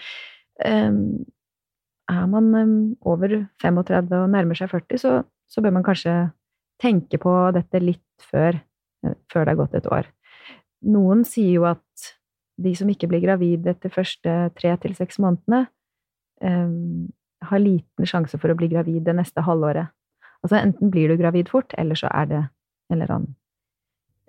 um, 0.67 1.21
er 2.11 2.25
man 2.27 2.49
um, 2.57 2.73
over 3.07 3.37
35 3.63 4.09
og 4.17 4.33
nærmer 4.33 4.59
seg 4.59 4.73
40, 4.73 4.99
så, 4.99 5.13
så, 5.47 5.63
bør 5.63 5.77
man 5.77 5.85
kanskje 5.87 6.15
tenke 6.83 7.21
på 7.23 7.35
dette 7.55 7.79
litt 7.79 8.25
før, 8.33 8.59
eh, 9.07 9.15
før 9.31 9.47
det 9.47 9.53
er 9.53 9.61
gått 9.61 9.79
et 9.79 9.87
år. 9.95 10.11
Noen 10.91 11.23
sier 11.29 11.53
jo 11.61 11.69
at 11.71 12.11
de 12.59 12.75
som 12.75 12.91
ikke 12.91 13.07
blir 13.13 13.23
gravid 13.23 13.71
etter 13.71 13.95
første 13.95 14.35
tre 14.59 14.75
til 14.83 14.99
seks 14.99 15.23
månedene, 15.23 15.69
um, 16.43 17.07
har 17.47 17.63
liten 17.63 18.11
sjanse 18.11 18.43
for 18.43 18.51
å 18.51 18.59
bli 18.59 18.73
gravid 18.75 19.05
det 19.07 19.15
neste 19.21 19.45
halvåret. 19.47 19.95
Altså 20.43 20.59
enten 20.59 20.91
blir 20.91 21.13
du 21.13 21.21
gravid 21.21 21.51
fort, 21.53 21.79
eller 21.79 21.99
så 21.99 22.11
er 22.11 22.33
det 22.33 22.43
en 22.43 22.99
eller 22.99 23.21
annen 23.21 23.38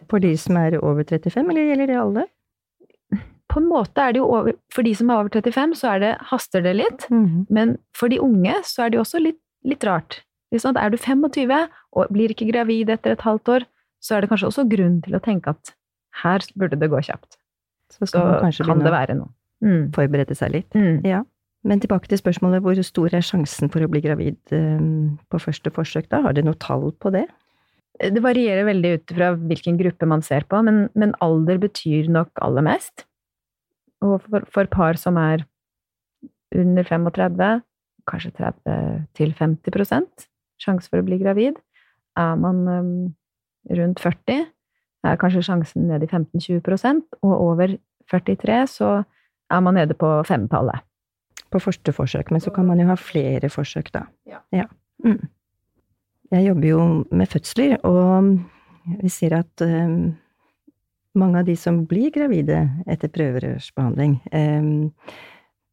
For 0.10 0.24
de 0.24 0.32
som 0.40 0.58
er 0.60 0.78
over 0.80 1.04
35, 1.04 1.50
eller 1.50 1.72
gjelder 1.72 1.92
det 1.92 1.98
alle? 2.00 2.26
På 3.50 3.62
en 3.62 3.70
måte 3.70 4.04
er 4.04 4.14
det 4.14 4.22
jo 4.22 4.28
over 4.30 4.54
For 4.70 4.86
de 4.86 4.92
som 4.94 5.10
er 5.10 5.24
over 5.24 5.34
35, 5.34 5.76
så 5.80 5.96
er 5.96 6.04
det, 6.04 6.12
haster 6.30 6.64
det 6.66 6.76
litt. 6.78 7.08
Mm. 7.10 7.48
Men 7.50 7.78
for 7.98 8.12
de 8.12 8.22
unge 8.22 8.54
så 8.68 8.86
er 8.86 8.94
det 8.94 9.00
jo 9.00 9.06
også 9.06 9.22
litt, 9.24 9.40
litt 9.66 9.86
rart. 9.88 10.22
Er 10.54 10.90
du 10.94 10.98
25 10.98 11.52
og 11.94 12.14
blir 12.14 12.32
ikke 12.34 12.50
gravid 12.50 12.90
etter 12.90 13.14
et 13.14 13.26
halvt 13.26 13.52
år, 13.54 13.66
så 14.02 14.16
er 14.16 14.24
det 14.24 14.30
kanskje 14.32 14.50
også 14.50 14.66
grunn 14.70 15.02
til 15.06 15.18
å 15.18 15.22
tenke 15.22 15.54
at 15.54 15.74
her 16.24 16.46
burde 16.58 16.80
det 16.80 16.90
gå 16.90 17.02
kjapt. 17.06 17.38
Så, 17.94 18.08
så 18.10 18.22
kan 18.66 18.82
det 18.82 18.94
være 18.94 19.18
noe. 19.18 19.34
Mm. 19.66 19.90
Forberede 19.96 20.38
seg 20.38 20.54
litt. 20.56 20.78
Mm. 20.78 21.04
Ja. 21.08 21.24
Men 21.68 21.82
tilbake 21.84 22.08
til 22.08 22.22
spørsmålet 22.22 22.64
hvor 22.64 22.80
stor 22.86 23.16
er 23.18 23.26
sjansen 23.26 23.72
for 23.72 23.84
å 23.84 23.90
bli 23.92 24.02
gravid 24.04 24.40
um, 24.56 25.18
på 25.30 25.42
første 25.44 25.72
forsøk, 25.76 26.08
da? 26.12 26.22
Har 26.24 26.38
dere 26.38 26.48
noe 26.48 26.60
tall 26.62 26.90
på 27.02 27.12
det? 27.14 27.26
Det 28.00 28.24
varierer 28.24 28.64
veldig 28.68 28.92
ut 28.96 29.14
fra 29.16 29.34
hvilken 29.36 29.78
gruppe 29.80 30.08
man 30.08 30.24
ser 30.24 30.46
på, 30.48 30.62
men, 30.64 30.88
men 30.96 31.16
alder 31.24 31.60
betyr 31.60 32.08
nok 32.12 32.32
aller 32.46 32.64
mest. 32.64 33.06
Og 34.06 34.22
for, 34.24 34.46
for, 34.54 34.70
par 34.72 35.00
som 35.00 35.20
er 35.20 35.44
under 36.56 36.88
35, 36.88 37.50
kanskje 38.10 38.32
30 38.40 39.34
50% 39.38 40.30
sjanse 40.60 40.88
for 40.92 41.02
å 41.02 41.08
bli 41.08 41.20
gravid. 41.20 41.60
Er 42.20 42.40
man 42.40 42.64
um, 42.68 42.94
rundt 43.76 44.00
40, 44.04 44.48
er 45.08 45.20
kanskje 45.20 45.46
sjansen 45.48 45.88
nede 45.88 46.08
i 46.08 46.12
15-20% 46.12 47.20
og 47.24 47.34
over 47.36 47.76
43 48.12 48.60
så 48.68 48.92
er 49.50 49.62
man 49.64 49.78
nede 49.80 49.96
på 49.98 50.10
femtallet 50.28 50.84
på 51.50 51.62
første 51.64 51.94
forsøk, 51.96 52.32
men 52.32 52.44
så 52.44 52.52
kan 52.54 52.68
man 52.68 52.82
jo 52.82 52.90
ha 52.92 52.96
flere 53.00 53.50
forsøk, 53.50 53.90
da. 53.94 54.04
Ja. 54.30 54.42
ja. 54.54 54.68
Mm. 55.06 55.24
Jeg 56.30 56.46
jobber 56.46 56.68
jo 56.70 56.82
med 57.10 57.30
fødsler, 57.30 57.80
og 57.90 58.36
vi 59.02 59.10
ser 59.10 59.34
at 59.40 59.64
um, 59.66 60.12
mange 61.18 61.42
av 61.42 61.48
de 61.48 61.56
som 61.58 61.82
blir 61.90 62.14
gravide 62.14 62.62
etter 62.90 63.10
prøverørsbehandling, 63.16 64.20
um, 64.30 64.92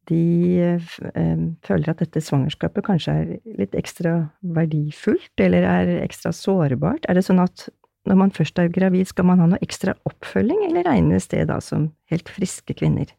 de 0.09 0.79
um, 1.13 1.43
føler 1.67 1.91
at 1.91 2.01
dette 2.01 2.23
svangerskapet 2.23 2.85
kanskje 2.87 3.13
er 3.13 3.31
litt 3.59 3.75
ekstra 3.77 4.15
verdifullt, 4.55 5.33
eller 5.43 5.67
er 5.67 5.93
ekstra 5.99 6.33
sårbart. 6.33 7.05
Er 7.05 7.19
det 7.19 7.27
sånn 7.27 7.43
at 7.43 7.67
når 8.07 8.21
man 8.23 8.33
først 8.33 8.57
er 8.57 8.71
gravid, 8.73 9.09
skal 9.11 9.27
man 9.29 9.43
ha 9.43 9.49
noe 9.51 9.61
ekstra 9.61 9.93
oppfølging, 10.09 10.63
eller 10.69 10.87
regnes 10.87 11.27
det 11.29 11.43
da 11.51 11.59
som 11.61 11.91
helt 12.09 12.31
friske 12.33 12.77
kvinner? 12.77 13.11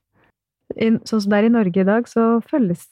sånn 0.78 1.00
som 1.08 1.30
det 1.32 1.38
er 1.38 1.46
i 1.48 1.52
Norge 1.52 1.80
i 1.80 1.86
dag, 1.86 2.08
så 2.10 2.42
følges 2.44 2.82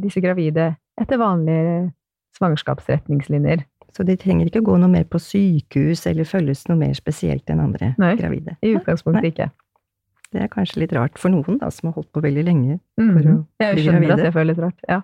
disse 0.00 0.20
gravide 0.24 0.70
etter 0.98 1.20
vanlige 1.20 1.90
svangerskapsretningslinjer. 2.38 3.66
Så 3.96 4.04
de 4.06 4.16
trenger 4.20 4.50
ikke 4.50 4.64
gå 4.66 4.76
noe 4.80 4.90
mer 4.92 5.06
på 5.08 5.20
sykehus 5.22 6.04
eller 6.10 6.28
følges 6.28 6.66
noe 6.68 6.78
mer 6.80 6.94
spesielt 6.96 7.48
enn 7.50 7.62
andre 7.64 7.94
Nei, 8.00 8.14
gravide? 8.20 8.58
i 8.62 8.74
utgangspunktet 8.76 9.24
Nei. 9.24 9.32
ikke. 9.32 9.48
Det 10.34 10.42
er 10.44 10.50
kanskje 10.52 10.82
litt 10.82 10.92
rart 10.92 11.16
for 11.20 11.32
noen, 11.32 11.56
da, 11.62 11.70
som 11.72 11.88
har 11.88 11.96
holdt 11.96 12.10
på 12.12 12.22
veldig 12.24 12.44
lenge 12.44 12.76
mm. 13.00 13.06
for 13.14 13.22
å 13.22 13.36
mm. 13.38 13.38
bli 13.40 13.64
gravide. 13.64 13.70
Jeg 13.78 13.86
skjønner 13.86 14.12
at 14.12 14.26
det 14.26 14.34
føles 14.36 14.60
rart, 14.60 14.84
ja. 14.90 15.00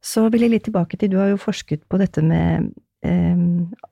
Så 0.00 0.22
vil 0.32 0.46
jeg 0.46 0.54
litt 0.54 0.64
tilbake 0.68 0.96
til, 0.96 1.10
du 1.12 1.18
har 1.20 1.32
jo 1.32 1.40
forsket 1.40 1.82
på 1.90 1.98
dette 2.00 2.22
med 2.24 2.70
eh, 3.04 3.42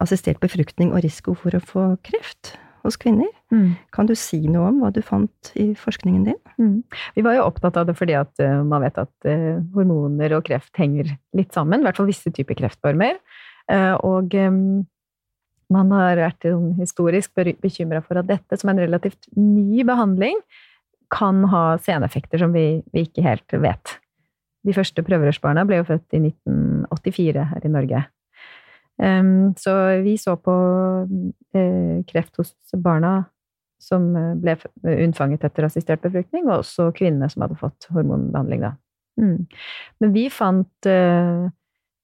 assistert 0.00 0.40
befruktning 0.40 0.94
og 0.94 1.02
risiko 1.04 1.34
for 1.36 1.58
å 1.58 1.60
få 1.60 1.90
kreft 2.06 2.54
hos 2.86 2.98
kvinner. 3.00 3.28
Mm. 3.52 3.74
Kan 3.94 4.08
du 4.08 4.14
si 4.18 4.40
noe 4.46 4.70
om 4.70 4.80
hva 4.82 4.90
du 4.94 5.00
fant 5.04 5.52
i 5.58 5.70
forskningen 5.78 6.24
din? 6.28 6.38
Mm. 6.60 6.78
Vi 7.16 7.24
var 7.26 7.36
jo 7.38 7.46
opptatt 7.48 7.78
av 7.80 7.88
det 7.88 7.96
fordi 7.98 8.16
at 8.18 8.32
uh, 8.42 8.62
man 8.66 8.84
vet 8.86 9.00
at 9.02 9.12
uh, 9.28 9.60
hormoner 9.74 10.36
og 10.38 10.46
kreft 10.48 10.78
henger 10.80 11.10
litt 11.36 11.56
sammen. 11.56 11.82
I 11.82 11.88
hvert 11.88 12.00
fall 12.00 12.10
visse 12.10 12.32
typer 12.34 12.58
kreftformer. 12.62 13.18
Uh, 13.68 13.94
og 14.06 14.34
man 15.68 15.92
har 15.92 16.16
vært 16.16 16.46
historisk 16.78 17.34
bekymra 17.36 18.00
for 18.00 18.20
at 18.20 18.28
dette, 18.30 18.56
som 18.56 18.70
er 18.70 18.78
en 18.78 18.86
relativt 18.86 19.28
ny 19.36 19.84
behandling, 19.84 20.40
kan 21.12 21.42
ha 21.52 21.64
seneffekter 21.80 22.40
som 22.40 22.54
vi, 22.56 22.80
vi 22.92 23.04
ikke 23.04 23.24
helt 23.24 23.56
vet. 23.60 23.98
De 24.64 24.74
første 24.76 25.04
prøverørsbarna 25.04 25.64
ble 25.68 25.82
jo 25.82 25.88
født 25.88 26.16
i 26.16 26.22
1984 26.30 27.44
her 27.52 27.64
i 27.64 27.72
Norge. 27.72 28.02
Så 29.60 29.74
vi 30.02 30.16
så 30.18 30.34
på 30.40 30.54
uh, 31.04 31.98
kreft 32.08 32.40
hos 32.40 32.54
barna 32.82 33.12
som 33.82 34.10
eh, 34.16 34.34
ble 34.38 34.56
unnfanget 35.06 35.46
etter 35.46 35.68
assistert 35.68 36.02
befruktning, 36.04 36.48
og 36.48 36.62
også 36.62 36.90
kvinnene 36.96 37.28
som 37.30 37.44
hadde 37.44 37.58
fått 37.60 37.88
hormonbehandling, 37.94 38.66
da. 38.66 38.72
Mm. 39.18 39.46
Men 40.02 40.14
vi 40.14 40.28
fant 40.30 40.88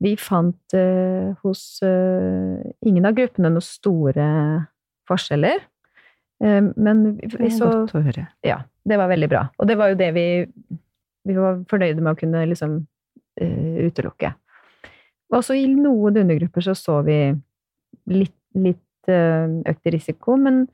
vi 0.03 0.15
fant 0.21 0.77
uh, 0.77 1.35
hos 1.45 1.63
ingen 1.85 3.07
av 3.07 3.17
gruppene 3.17 3.53
noen 3.53 3.65
store 3.65 4.27
forskjeller. 5.09 5.63
men 6.41 7.03
vi, 7.17 7.29
vi 7.39 7.51
så 7.53 7.69
Godt 7.71 7.95
å 7.95 8.01
høre. 8.05 8.27
Ja, 8.45 8.59
det 8.85 8.97
var 8.99 9.09
veldig 9.09 9.29
bra. 9.31 9.43
Og 9.59 9.69
det 9.69 9.77
var 9.81 9.93
jo 9.93 10.01
det 10.01 10.11
vi 10.17 10.27
Vi 11.25 11.35
var 11.37 11.63
fornøyde 11.71 12.03
med 12.03 12.13
å 12.13 12.19
kunne 12.21 12.43
liksom 12.45 12.83
utelukke. 13.41 14.35
Også 15.33 15.55
i 15.57 15.65
noen 15.73 16.19
undergrupper 16.21 16.67
så 16.67 16.75
så 16.77 16.99
vi 17.07 17.17
litt, 18.13 18.37
litt 18.53 19.09
økt 19.09 19.89
risiko, 19.95 20.37
men 20.37 20.67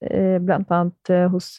blant 0.00 0.72
annet 0.72 1.12
hos 1.32 1.58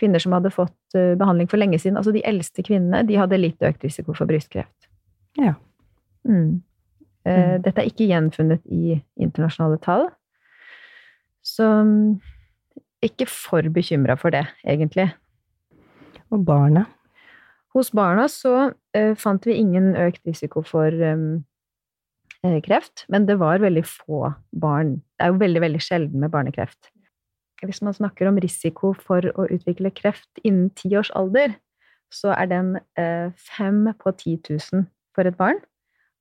kvinner 0.00 0.22
som 0.22 0.32
hadde 0.36 0.52
fått 0.54 0.96
behandling 0.96 1.48
for 1.50 1.60
lenge 1.60 1.78
siden. 1.78 1.98
Altså 2.00 2.14
de 2.16 2.24
eldste 2.26 2.64
kvinnene, 2.66 3.04
de 3.06 3.18
hadde 3.20 3.38
litt 3.38 3.62
økt 3.64 3.84
risiko 3.86 4.16
for 4.16 4.28
brystkreft. 4.30 4.88
Ja. 5.38 5.54
Mm. 6.28 6.62
Mm. 7.28 7.60
Dette 7.62 7.82
er 7.82 7.88
ikke 7.90 8.08
gjenfunnet 8.08 8.64
i 8.72 8.96
internasjonale 9.20 9.78
tall. 9.84 10.08
Så 11.46 11.64
mm, 11.64 12.20
ikke 13.06 13.28
for 13.30 13.68
bekymra 13.72 14.16
for 14.20 14.34
det, 14.34 14.44
egentlig. 14.68 15.08
Og 16.30 16.44
barna? 16.46 16.86
Hos 17.74 17.92
barna 17.94 18.26
så 18.30 18.54
uh, 18.70 19.12
fant 19.18 19.46
vi 19.46 19.58
ingen 19.60 19.92
økt 19.98 20.26
risiko 20.26 20.62
for 20.66 20.90
um, 20.90 21.42
kreft, 22.64 23.06
men 23.08 23.28
det 23.28 23.38
var 23.40 23.62
veldig 23.62 23.84
få 23.86 24.32
barn. 24.50 24.98
Det 25.16 25.26
er 25.26 25.32
jo 25.32 25.42
veldig, 25.42 25.62
veldig 25.66 25.82
sjelden 25.84 26.24
med 26.24 26.32
barnekreft. 26.34 26.90
Hvis 27.66 27.82
man 27.84 27.96
snakker 27.96 28.30
om 28.30 28.38
risiko 28.40 28.94
for 28.96 29.26
å 29.36 29.48
utvikle 29.52 29.92
kreft 29.92 30.40
innen 30.44 30.70
ti 30.78 30.92
års 30.96 31.10
alder, 31.18 31.56
så 32.10 32.32
er 32.34 32.48
den 32.50 32.72
uh, 32.98 33.28
fem 33.38 33.84
på 34.00 34.12
10 34.16 34.40
000 34.48 34.86
for 35.14 35.28
et 35.28 35.36
barn. 35.38 35.60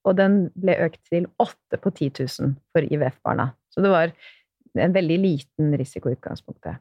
Og 0.08 0.18
den 0.20 0.50
ble 0.60 0.78
økt 0.86 1.02
til 1.10 1.28
åtte 1.42 1.80
på 1.82 1.92
10 1.92 2.12
000 2.20 2.54
for 2.74 2.86
IVF-barna. 2.86 3.50
Så 3.74 3.84
det 3.84 3.92
var 3.94 4.14
en 4.80 4.94
veldig 4.96 5.18
liten 5.20 5.74
risiko 5.80 6.12
i 6.12 6.18
utgangspunktet. 6.18 6.80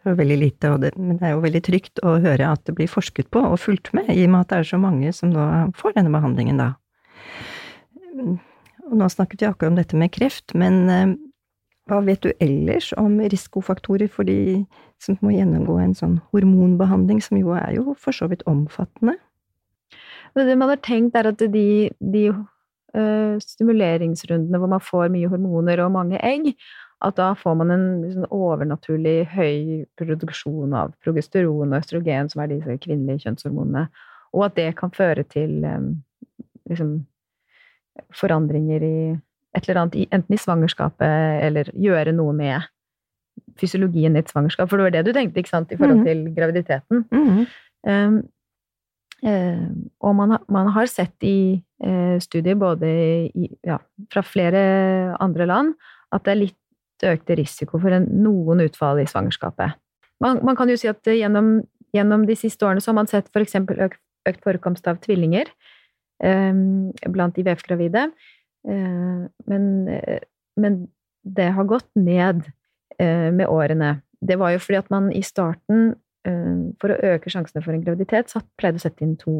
Det 0.00 0.08
er 0.08 0.16
veldig 0.16 0.36
lite, 0.40 0.70
det, 0.80 0.94
men 0.96 1.18
det 1.20 1.26
er 1.28 1.34
jo 1.34 1.42
veldig 1.44 1.60
trygt 1.66 2.00
å 2.06 2.14
høre 2.24 2.46
at 2.48 2.62
det 2.64 2.72
blir 2.78 2.88
forsket 2.88 3.28
på 3.34 3.42
og 3.44 3.58
fulgt 3.60 3.92
med, 3.96 4.08
i 4.08 4.24
og 4.24 4.32
med 4.32 4.46
at 4.46 4.52
det 4.52 4.60
er 4.60 4.70
så 4.70 4.78
mange 4.80 5.12
som 5.12 5.32
nå 5.32 5.44
får 5.76 5.98
denne 5.98 6.12
behandlingen, 6.14 6.60
da. 6.60 6.70
Og 8.88 8.96
nå 8.96 9.08
snakket 9.12 9.44
vi 9.44 9.48
akkurat 9.50 9.74
om 9.74 9.76
dette 9.78 9.98
med 10.00 10.12
kreft, 10.14 10.54
men 10.56 10.80
eh, 10.88 11.12
hva 11.90 12.00
vet 12.06 12.22
du 12.22 12.30
ellers 12.42 12.92
om 13.00 13.18
risikofaktorer 13.18 14.10
for 14.12 14.28
de 14.28 14.62
som 15.02 15.18
må 15.24 15.32
gjennomgå 15.34 15.78
en 15.82 15.96
sånn 15.96 16.18
hormonbehandling, 16.30 17.20
som 17.24 17.40
jo 17.40 17.56
er 17.56 17.74
jo 17.78 17.96
for 17.98 18.14
så 18.14 18.28
vidt 18.30 18.44
omfattende? 18.50 19.16
Det 20.38 20.54
man 20.54 20.70
har 20.70 20.78
tenkt, 20.84 21.16
er 21.18 21.26
at 21.32 21.42
de, 21.42 21.90
de 21.98 22.28
uh, 22.30 23.34
stimuleringsrundene 23.42 24.60
hvor 24.60 24.70
man 24.70 24.84
får 24.84 25.10
mye 25.10 25.30
hormoner 25.32 25.82
og 25.82 25.96
mange 25.96 26.20
egg, 26.22 26.52
at 27.00 27.16
da 27.16 27.32
får 27.38 27.56
man 27.56 27.72
en 27.74 27.86
sånn 28.12 28.28
overnaturlig 28.28 29.24
høy 29.32 29.86
produksjon 29.98 30.76
av 30.76 30.92
progesteron 31.02 31.72
og 31.72 31.80
østrogen, 31.80 32.28
som 32.30 32.44
er 32.44 32.52
disse 32.52 32.76
kvinnelige 32.84 33.24
kjønnshormonene, 33.24 33.88
og 34.36 34.46
at 34.46 34.58
det 34.60 34.68
kan 34.78 34.92
føre 34.94 35.24
til 35.26 35.56
liksom, 36.70 37.00
forandringer 38.14 38.84
i 38.86 38.96
et 39.56 39.66
eller 39.66 39.82
annet, 39.82 40.10
enten 40.14 40.34
i 40.34 40.40
svangerskapet 40.40 41.44
eller 41.46 41.70
gjøre 41.74 42.14
noe 42.14 42.34
med 42.36 42.68
fysiologien 43.60 44.14
i 44.14 44.22
et 44.22 44.30
svangerskap. 44.30 44.68
For 44.70 44.78
det 44.78 44.86
var 44.86 44.94
det 44.94 45.06
du 45.08 45.14
tenkte 45.16 45.42
ikke 45.42 45.52
sant, 45.52 45.72
i 45.72 45.78
forhold 45.78 46.02
mhm. 46.02 46.06
til 46.06 46.34
graviditeten. 46.36 47.04
Mm 47.10 47.26
-hmm. 47.26 47.46
um, 47.90 48.16
uh, 49.26 49.68
og 50.00 50.16
man 50.16 50.30
har, 50.30 50.42
man 50.48 50.66
har, 50.66 50.86
sett 50.86 51.16
i 51.22 51.62
uh, 51.84 52.18
studier 52.18 52.54
både 52.54 52.86
i, 53.34 53.50
ja, 53.64 53.78
fra 54.12 54.22
flere 54.22 55.16
andre 55.20 55.46
land 55.46 55.74
at 56.12 56.24
det 56.24 56.30
er 56.30 56.34
litt 56.34 56.56
økte 57.04 57.34
risiko 57.34 57.78
for 57.78 57.90
en, 57.90 58.06
noen 58.22 58.60
utfall 58.60 59.00
i 59.00 59.06
svangerskapet. 59.06 59.72
Man, 60.20 60.44
man, 60.44 60.56
kan 60.56 60.68
jo 60.68 60.76
si 60.76 60.88
at 60.88 61.06
gjennom, 61.06 61.62
gjennom, 61.94 62.26
de 62.26 62.36
siste 62.36 62.66
årene 62.66 62.80
så 62.80 62.90
har 62.90 62.94
man 62.94 63.06
sett 63.06 63.28
f.eks. 63.34 63.54
økt 63.54 64.00
økt 64.28 64.42
forekomst 64.44 64.88
av 64.90 65.00
tvillinger 65.04 65.48
blant 67.08 67.38
IVF-gravide. 67.40 68.10
Men, 68.64 69.64
men, 70.60 70.80
det 71.20 71.50
har 71.52 71.68
gått 71.68 71.88
ned 71.96 72.46
med 72.98 73.44
årene. 73.48 74.00
Det 74.20 74.38
var 74.40 74.54
jo 74.54 74.60
fordi 74.60 74.78
at 74.78 74.90
man 74.92 75.10
i 75.12 75.20
starten, 75.24 75.94
for 76.80 76.92
å 76.92 76.98
øke 77.12 77.32
sjansene 77.32 77.62
for 77.64 77.76
en 77.76 77.84
graviditet, 77.84 78.32
satt, 78.32 78.46
pleide 78.60 78.80
å 78.80 78.84
sette 78.84 79.04
inn 79.04 79.18
to, 79.20 79.34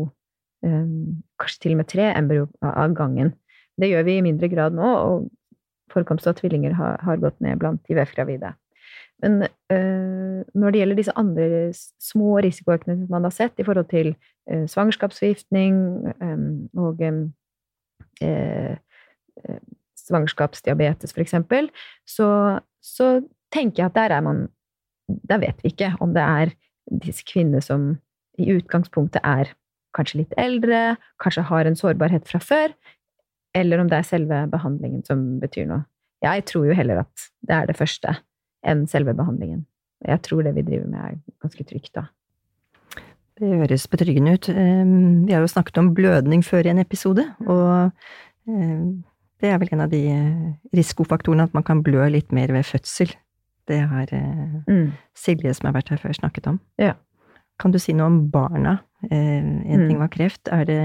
kanskje 0.61 1.63
til 1.65 1.75
og 1.75 1.81
med 1.81 1.89
tre 1.89 2.11
embryo 2.13 2.47
av 2.65 2.93
gangen. 2.97 3.33
Det 3.81 3.89
gjør 3.89 4.05
vi 4.09 4.19
i 4.19 4.25
mindre 4.25 4.49
grad 4.53 4.77
nå, 4.77 4.89
og 4.89 5.29
forekomst 5.93 6.29
av 6.29 6.37
tvillinger 6.37 6.77
har, 6.77 7.01
har 7.05 7.21
gått 7.21 7.41
ned 7.45 7.61
blant 7.61 7.93
IVF-gravide. 7.93 8.53
Men 9.25 9.43
øh, 9.73 10.45
når 10.55 10.71
det 10.71 10.81
gjelder 10.81 11.01
disse 11.01 11.17
andre 11.21 11.49
små 12.01 12.39
risikoøkene 12.45 13.09
man 13.13 13.25
har 13.29 13.35
sett 13.37 13.61
i 13.61 13.67
forhold 13.67 13.89
til 13.93 14.15
svangerskapsforgiftning 14.51 15.75
og 16.81 17.03
svangerskapsdiabetes, 20.11 21.15
for 21.15 21.25
eksempel, 21.25 21.71
så, 22.09 22.61
så, 22.83 23.21
tenker 23.51 23.83
jeg 23.83 23.91
at 23.91 23.97
der 23.99 24.13
er 24.15 24.23
man 24.23 24.45
Der 25.27 25.41
vet 25.43 25.59
vi 25.65 25.73
ikke 25.73 25.89
om 25.99 26.13
det 26.15 26.23
er 26.23 26.53
disse 27.03 27.25
kvinnene 27.27 27.59
som 27.61 27.97
i 28.39 28.53
utgangspunktet 28.55 29.19
er 29.27 29.49
kanskje 29.97 30.21
litt 30.21 30.35
eldre, 30.39 30.95
kanskje 31.19 31.43
har 31.49 31.67
en 31.67 31.77
sårbarhet 31.77 32.29
fra 32.31 32.39
før, 32.39 32.71
eller 33.59 33.83
om 33.83 33.91
det 33.91 33.99
er 33.99 34.07
selve 34.07 34.39
behandlingen 34.53 35.03
som 35.03 35.41
betyr 35.43 35.67
noe. 35.67 35.83
Jeg 36.23 36.45
tror 36.47 36.69
jo 36.69 36.77
heller 36.79 37.03
at 37.03 37.27
det 37.43 37.57
er 37.57 37.67
det 37.67 37.77
første 37.77 38.15
enn 38.63 38.87
selve 38.87 39.17
behandlingen. 39.19 39.65
Jeg 40.07 40.23
tror 40.25 40.47
det 40.47 40.55
vi 40.57 40.65
driver 40.69 40.87
med, 40.87 41.01
er 41.01 41.43
ganske 41.43 41.67
trygt, 41.67 41.93
da. 41.99 42.07
Det 43.41 43.51
høres 43.65 43.89
betryggende 43.89 44.37
ut. 44.37 44.49
Vi 44.53 45.33
har 45.33 45.43
jo 45.43 45.51
snakket 45.51 45.79
om 45.81 45.95
blødning 45.97 46.45
før 46.45 46.69
i 46.69 46.73
en 46.75 46.83
episode, 46.83 47.25
og 47.49 47.91
ehm, 48.47 49.01
det 49.41 49.51
er 49.51 49.61
vel 49.61 49.73
en 49.75 49.85
av 49.87 49.93
de 49.93 50.01
eh, 50.13 50.49
risikofaktorene 50.77 51.49
at 51.49 51.57
man 51.57 51.67
kan 51.67 51.85
blø 51.85 52.05
litt 52.13 52.33
mer 52.37 52.53
ved 52.53 52.67
fødsel. 52.69 53.13
Det 53.71 53.81
har 53.89 54.13
eh, 54.17 54.59
mm. 54.67 54.91
Silje, 55.17 55.55
som 55.57 55.71
har 55.71 55.79
vært 55.79 55.95
her 55.95 56.03
før, 56.03 56.17
snakket 56.17 56.51
om. 56.51 56.61
Ja. 56.81 56.97
Kan 57.61 57.75
du 57.75 57.81
si 57.81 57.93
noe 57.97 58.09
om 58.09 58.23
barna? 58.33 58.79
Eh, 59.09 59.41
en 59.41 59.87
ting 59.87 59.97
mm. 59.97 60.03
var 60.03 60.11
kreft. 60.13 60.49
Er 60.53 60.67
det, 60.69 60.79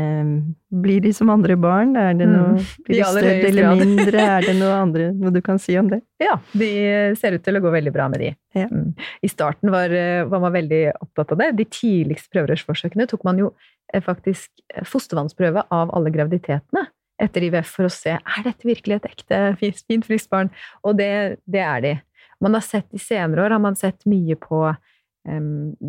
blir 0.83 1.03
de 1.03 1.11
som 1.15 1.31
andre 1.31 1.57
barn? 1.59 1.95
Er 1.99 2.15
det 2.15 2.29
noe, 2.31 2.55
mm. 2.55 2.71
blir 2.87 3.01
de 3.01 3.11
større 3.11 3.35
eller 3.49 3.79
mindre? 3.81 4.25
Er 4.37 4.47
det 4.47 4.55
noe 4.61 4.79
andre, 4.79 5.11
noe 5.19 5.35
du 5.35 5.41
kan 5.43 5.59
si 5.59 5.75
om 5.79 5.91
det? 5.91 6.01
Ja, 6.23 6.37
de 6.55 6.71
ser 7.19 7.35
ut 7.35 7.43
til 7.47 7.59
å 7.59 7.63
gå 7.63 7.75
veldig 7.75 7.95
bra 7.95 8.07
med 8.11 8.23
de. 8.23 8.33
Ja. 8.55 8.69
Mm. 8.71 8.91
I 9.19 9.31
starten 9.31 9.71
var, 9.75 9.91
var, 10.31 10.43
man 10.47 10.55
veldig 10.55 10.83
opptatt 10.95 11.35
av 11.35 11.43
det. 11.43 11.53
De 11.59 11.67
tidligste 11.67 12.31
prøverørsforsøkene 12.35 13.07
tok 13.11 13.27
man 13.27 13.39
jo 13.43 13.51
faktisk 14.03 14.51
fostervannsprøve 14.87 15.67
av 15.71 15.91
alle 15.95 16.11
graviditetene 16.11 16.87
etter 17.21 17.45
IVF 17.47 17.69
for 17.77 17.87
å 17.87 17.93
se 17.93 18.17
er 18.17 18.43
dette 18.43 18.67
virkelig 18.67 18.99
et 18.99 19.07
ekte, 19.11 19.39
fint, 19.61 20.05
friskt 20.07 20.31
barn. 20.33 20.51
Og 20.83 20.97
det, 20.99 21.39
det 21.47 21.63
er 21.63 21.85
de. 21.85 21.93
Man 22.43 22.57
har 22.57 22.65
sett 22.65 22.91
I 22.93 22.99
senere 22.99 23.45
år 23.45 23.55
har 23.55 23.63
man 23.63 23.77
sett 23.79 24.03
mye 24.09 24.35
på 24.39 24.65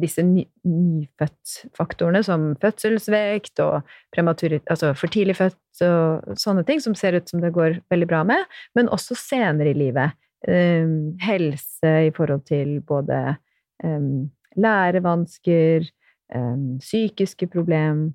disse 0.01 0.23
ny, 0.25 0.47
nyfødtfaktorene 0.65 2.23
som 2.25 2.49
fødselsvekt 2.61 3.61
og 3.61 3.83
altså 4.17 4.95
for 4.97 5.13
tidlig 5.13 5.37
født 5.37 5.83
og 5.85 6.39
sånne 6.41 6.65
ting, 6.65 6.81
som 6.81 6.97
ser 6.97 7.19
ut 7.19 7.29
som 7.29 7.43
det 7.43 7.53
går 7.53 7.83
veldig 7.93 8.09
bra 8.09 8.23
med, 8.25 8.47
men 8.75 8.89
også 8.89 9.17
senere 9.19 9.75
i 9.75 9.77
livet. 9.77 10.17
Um, 10.47 11.17
helse 11.21 11.91
i 12.07 12.13
forhold 12.15 12.45
til 12.47 12.79
både 12.87 13.37
um, 13.85 14.31
lærevansker, 14.57 15.89
um, 16.37 16.79
psykiske 16.79 17.49
problem 17.51 18.15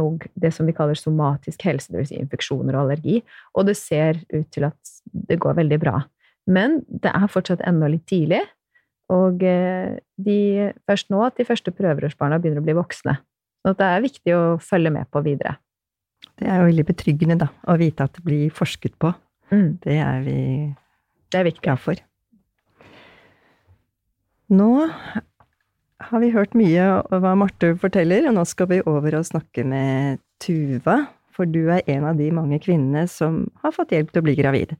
og 0.00 0.26
det 0.40 0.52
som 0.56 0.68
vi 0.68 0.74
kaller 0.76 0.98
somatisk 0.98 1.64
helse, 1.68 1.92
dvs. 1.92 2.10
Si 2.10 2.18
infeksjoner 2.20 2.76
og 2.76 2.86
allergi. 2.86 3.20
Og 3.54 3.68
det 3.68 3.76
ser 3.78 4.20
ut 4.32 4.48
til 4.52 4.66
at 4.70 4.94
det 5.12 5.40
går 5.42 5.58
veldig 5.60 5.80
bra. 5.82 6.00
Men 6.50 6.80
det 6.88 7.12
er 7.12 7.30
fortsatt 7.30 7.64
ennå 7.68 7.92
litt 7.92 8.06
tidlig. 8.10 8.42
Og 9.10 9.42
eh, 9.46 9.98
de, 10.22 10.38
først 10.88 11.10
nå 11.10 11.22
at 11.26 11.38
de 11.38 11.46
første 11.48 11.74
prøverørsbarna 11.74 12.38
begynner 12.40 12.62
å 12.62 12.66
bli 12.66 12.76
voksne. 12.78 13.16
Så 13.60 13.74
det 13.76 13.86
er 13.86 14.04
viktig 14.04 14.36
å 14.36 14.44
følge 14.62 14.92
med 14.94 15.10
på 15.12 15.22
videre. 15.24 15.58
Det 16.40 16.48
er 16.48 16.62
jo 16.62 16.68
veldig 16.70 16.86
betryggende, 16.88 17.36
da, 17.42 17.50
å 17.68 17.76
vite 17.80 18.06
at 18.06 18.14
det 18.16 18.24
blir 18.24 18.54
forsket 18.54 18.94
på. 19.00 19.12
Mm. 19.50 19.80
Det 19.82 19.96
er 19.98 20.22
vi 20.24 20.38
det 21.30 21.38
er 21.38 21.50
glad 21.62 21.78
for. 21.78 21.98
Nå 24.50 24.70
har 26.00 26.22
vi 26.22 26.32
hørt 26.34 26.56
mye 26.56 26.84
av 27.00 27.22
hva 27.22 27.36
Marte 27.38 27.74
forteller, 27.80 28.26
og 28.28 28.36
nå 28.38 28.44
skal 28.48 28.70
vi 28.70 28.82
over 28.88 29.18
og 29.18 29.26
snakke 29.28 29.64
med 29.68 30.20
Tuva. 30.42 31.02
For 31.36 31.48
du 31.48 31.70
er 31.72 31.86
en 31.92 32.06
av 32.08 32.18
de 32.18 32.28
mange 32.34 32.58
kvinnene 32.62 33.06
som 33.08 33.44
har 33.62 33.74
fått 33.76 33.92
hjelp 33.94 34.10
til 34.12 34.22
å 34.22 34.26
bli 34.26 34.36
gravid. 34.38 34.74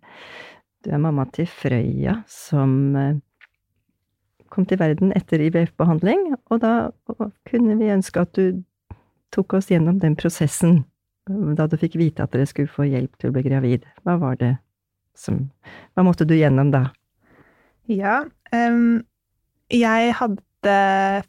Du 0.84 0.90
er 0.92 1.02
mamma 1.02 1.26
til 1.32 1.48
Frøya, 1.48 2.20
som 2.28 2.72
eh, 2.96 3.18
kom 4.50 4.66
til 4.68 4.80
verden 4.80 5.12
etter 5.16 5.42
IVF-behandling, 5.44 6.32
og 6.50 6.62
da 6.64 6.90
kunne 7.48 7.76
vi 7.80 7.92
ønske 7.92 8.24
at 8.24 8.32
du 8.36 8.62
tok 9.30 9.54
oss 9.60 9.70
gjennom 9.70 10.00
den 10.02 10.16
prosessen 10.18 10.82
da 11.30 11.68
du 11.70 11.76
fikk 11.78 11.94
vite 12.00 12.24
at 12.24 12.32
dere 12.34 12.48
skulle 12.48 12.72
få 12.72 12.88
hjelp 12.88 13.12
til 13.20 13.30
å 13.30 13.34
bli 13.36 13.44
gravid. 13.44 13.84
Hva 14.02 14.16
var 14.18 14.40
det 14.40 14.56
som 15.14 15.44
Hva 15.94 16.02
måtte 16.06 16.24
du 16.26 16.34
gjennom 16.34 16.72
da? 16.72 16.88
Ja, 17.90 18.24
um, 18.54 19.02
jeg 19.70 20.14
hadde 20.16 20.42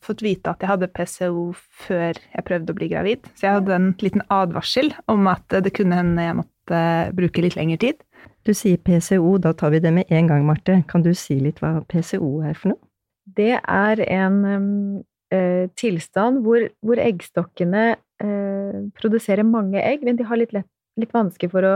fått 0.03 0.23
vite 0.25 0.51
at 0.51 0.59
jeg 0.59 0.67
hadde 0.67 0.89
PCO 0.91 1.45
før 1.85 2.17
jeg 2.17 2.45
prøvde 2.47 2.73
å 2.73 2.77
bli 2.77 2.89
gravid, 2.91 3.29
så 3.37 3.47
jeg 3.47 3.57
hadde 3.59 3.77
en 3.77 3.89
liten 4.03 4.23
advarsel 4.33 4.91
om 5.11 5.29
at 5.31 5.55
det 5.63 5.71
kunne 5.77 5.99
hende 6.01 6.25
jeg 6.25 6.37
måtte 6.41 6.81
bruke 7.15 7.45
litt 7.45 7.55
lengre 7.55 7.79
tid. 7.79 8.03
Du 8.43 8.51
sier 8.57 8.81
PCO, 8.81 9.37
da 9.39 9.53
tar 9.55 9.71
vi 9.71 9.79
det 9.83 9.93
med 9.95 10.11
en 10.11 10.27
gang, 10.27 10.43
Marte. 10.47 10.81
Kan 10.91 11.05
du 11.05 11.13
si 11.15 11.39
litt 11.39 11.63
hva 11.63 11.77
PCO 11.87 12.41
er 12.43 12.57
for 12.59 12.73
noe? 12.73 12.81
det 13.37 13.55
er 13.59 14.01
en 14.07 14.37
uh, 15.33 15.65
tilstand 15.79 16.41
hvor, 16.45 16.67
hvor 16.83 17.01
eggstokkene 17.01 17.85
uh, 17.95 18.77
produserer 18.97 19.47
mange 19.47 19.81
egg, 19.81 20.05
men 20.05 20.19
de 20.19 20.27
har 20.27 20.39
litt, 20.41 20.53
lett, 20.55 20.69
litt 20.99 21.13
vanskelig 21.15 21.51
for 21.53 21.67
å 21.67 21.75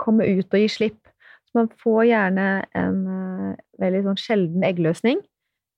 komme 0.00 0.26
ut 0.26 0.48
og 0.48 0.60
gi 0.60 0.70
slipp. 0.70 1.00
Så 1.48 1.60
man 1.60 1.70
får 1.80 2.02
gjerne 2.10 2.48
en 2.76 2.98
uh, 3.06 3.52
veldig 3.82 4.04
sånn 4.08 4.20
sjelden 4.20 4.66
eggløsning. 4.66 5.22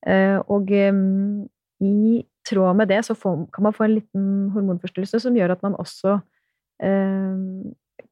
Og 0.07 0.69
um, 0.71 1.47
i 1.83 2.21
tråd 2.47 2.77
med 2.79 2.87
det 2.87 3.01
så 3.03 3.15
kan 3.19 3.65
man 3.65 3.75
få 3.75 3.85
en 3.85 3.95
liten 3.97 4.27
hormonforstyrrelse 4.53 5.19
som 5.19 5.35
gjør 5.35 5.51
at 5.55 5.65
man 5.65 5.75
også 5.75 6.13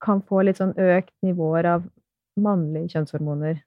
kan 0.03 0.21
få 0.27 0.41
litt 0.43 0.59
sånn 0.59 0.73
økt 0.75 1.13
nivåer 1.23 1.69
av 1.69 1.85
mannlige 2.41 2.95
kjønnshormoner 2.95 3.61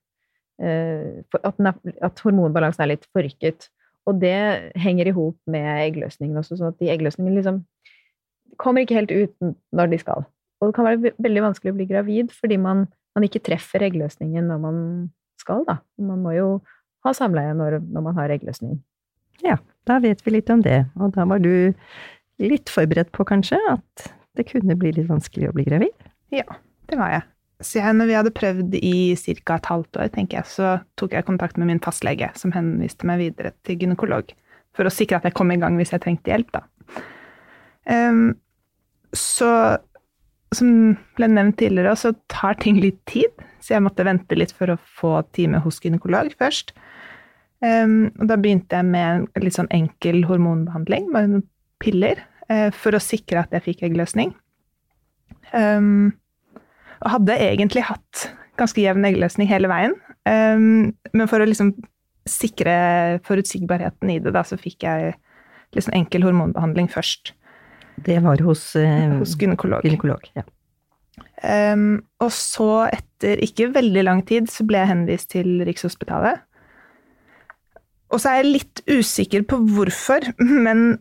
Eh, 0.59 1.23
at, 1.47 1.61
at 2.03 2.23
hormonbalansen 2.25 2.83
er 2.83 2.93
litt 2.95 3.07
forrykket. 3.15 3.69
Og 4.11 4.19
det 4.23 4.73
henger 4.81 5.11
i 5.11 5.15
hop 5.15 5.37
med 5.51 5.69
eggløsningen 5.85 6.41
også, 6.41 6.59
sånn 6.59 6.73
at 6.73 6.81
de 6.83 6.91
eggløsningene 6.91 7.39
liksom 7.39 7.61
kommer 8.59 8.83
ikke 8.83 8.99
helt 8.99 9.13
ut 9.13 9.53
når 9.77 9.93
de 9.93 10.01
skal. 10.03 10.27
Og 10.59 10.71
det 10.71 10.75
kan 10.75 10.89
være 10.89 11.13
veldig 11.23 11.45
vanskelig 11.45 11.75
å 11.75 11.77
bli 11.77 11.87
gravid 11.87 12.33
fordi 12.35 12.59
man, 12.59 12.89
man 13.15 13.27
ikke 13.27 13.45
treffer 13.47 13.85
eggløsningen 13.87 14.49
når 14.51 14.63
man 14.65 14.81
skal, 15.39 15.63
da. 15.69 15.79
Man 16.03 16.25
må 16.25 16.35
jo 16.35 16.49
ha 17.09 17.17
samleie 17.17 17.57
når, 17.57 17.81
når 17.89 18.07
man 18.11 18.21
har 18.21 18.35
eggløsning. 18.35 18.79
Ja, 19.45 19.59
da 19.89 19.99
vet 20.03 20.23
vi 20.27 20.35
litt 20.35 20.51
om 20.53 20.63
det. 20.65 20.85
Og 20.99 21.15
da 21.17 21.27
var 21.29 21.43
du 21.43 21.73
litt 22.43 22.71
forberedt 22.73 23.11
på, 23.15 23.27
kanskje, 23.29 23.59
at 23.71 24.09
det 24.39 24.47
kunne 24.51 24.77
bli 24.79 24.93
litt 24.95 25.11
vanskelig 25.11 25.51
å 25.51 25.57
bli 25.57 25.67
gravid? 25.67 26.09
Ja, 26.35 26.47
det 26.91 26.99
var 27.01 27.15
jeg. 27.15 27.27
Så 27.65 27.81
jeg, 27.81 27.95
når 27.99 28.07
vi 28.07 28.15
hadde 28.15 28.35
prøvd 28.35 28.75
i 28.79 28.99
ca. 29.19 29.57
et 29.57 29.67
halvt 29.67 29.99
år, 29.99 30.11
tenker 30.15 30.39
jeg, 30.39 30.51
så 30.51 30.75
tok 31.01 31.17
jeg 31.17 31.27
kontakt 31.27 31.59
med 31.59 31.67
min 31.71 31.83
fastlege, 31.83 32.31
som 32.39 32.55
henviste 32.55 33.09
meg 33.09 33.19
videre 33.25 33.51
til 33.67 33.81
gynekolog, 33.83 34.31
for 34.77 34.87
å 34.87 34.93
sikre 34.95 35.19
at 35.19 35.27
jeg 35.27 35.35
kom 35.39 35.51
i 35.51 35.59
gang 35.59 35.79
hvis 35.79 35.91
jeg 35.95 36.05
trengte 36.05 36.31
hjelp, 36.31 36.53
da. 36.55 36.63
Um, 37.89 38.37
så 39.17 39.51
som 40.57 40.97
ble 41.19 41.29
nevnt 41.31 41.59
tidligere, 41.61 41.95
så 41.99 42.15
tar 42.33 42.57
ting 42.63 42.79
litt 42.81 43.01
tid, 43.11 43.33
så 43.61 43.77
jeg 43.77 43.85
måtte 43.85 44.07
vente 44.07 44.39
litt 44.39 44.55
for 44.57 44.73
å 44.73 44.79
få 44.99 45.19
time 45.37 45.61
hos 45.65 45.81
gynekolog 45.85 46.33
først. 46.41 46.73
Um, 47.61 48.15
og 48.21 48.29
da 48.31 48.39
begynte 48.39 48.79
jeg 48.79 48.87
med 48.87 49.27
en 49.27 49.45
litt 49.45 49.57
sånn 49.59 49.71
enkel 49.75 50.23
hormonbehandling, 50.29 51.09
med 51.13 51.33
noen 51.33 51.47
piller, 51.83 52.23
uh, 52.49 52.69
for 52.75 52.97
å 52.97 53.03
sikre 53.03 53.43
at 53.43 53.55
jeg 53.57 53.67
fikk 53.67 53.85
eggløsning. 53.89 54.33
Um, 55.53 56.15
og 57.03 57.13
hadde 57.17 57.39
egentlig 57.45 57.85
hatt 57.89 58.29
ganske 58.59 58.83
jevn 58.83 59.07
eggløsning 59.07 59.51
hele 59.51 59.71
veien. 59.71 59.95
Um, 60.29 60.95
men 61.13 61.31
for 61.31 61.43
å 61.43 61.49
liksom 61.49 61.75
sikre 62.29 63.19
forutsigbarheten 63.27 64.11
i 64.13 64.19
det, 64.23 64.35
da, 64.37 64.45
så 64.45 64.59
fikk 64.61 64.85
jeg 64.87 65.15
liksom 65.77 65.95
enkel 65.97 66.25
hormonbehandling 66.27 66.89
først. 66.93 67.35
Det 68.07 68.19
var 68.25 68.43
hos, 68.47 68.71
eh, 68.77 69.19
hos 69.19 69.35
gynekolog. 69.39 69.83
gynekolog 69.85 70.31
ja. 70.37 70.45
um, 71.75 71.99
og 72.23 72.31
så, 72.35 72.89
etter 72.93 73.43
ikke 73.45 73.73
veldig 73.75 74.05
lang 74.05 74.23
tid, 74.29 74.51
så 74.53 74.67
ble 74.69 74.83
jeg 74.83 74.93
henvist 74.93 75.31
til 75.35 75.65
Rikshospitalet. 75.67 76.45
Og 78.09 78.23
så 78.23 78.31
er 78.31 78.41
jeg 78.41 78.55
litt 78.55 78.83
usikker 78.89 79.45
på 79.49 79.61
hvorfor, 79.75 80.25
men 80.67 80.99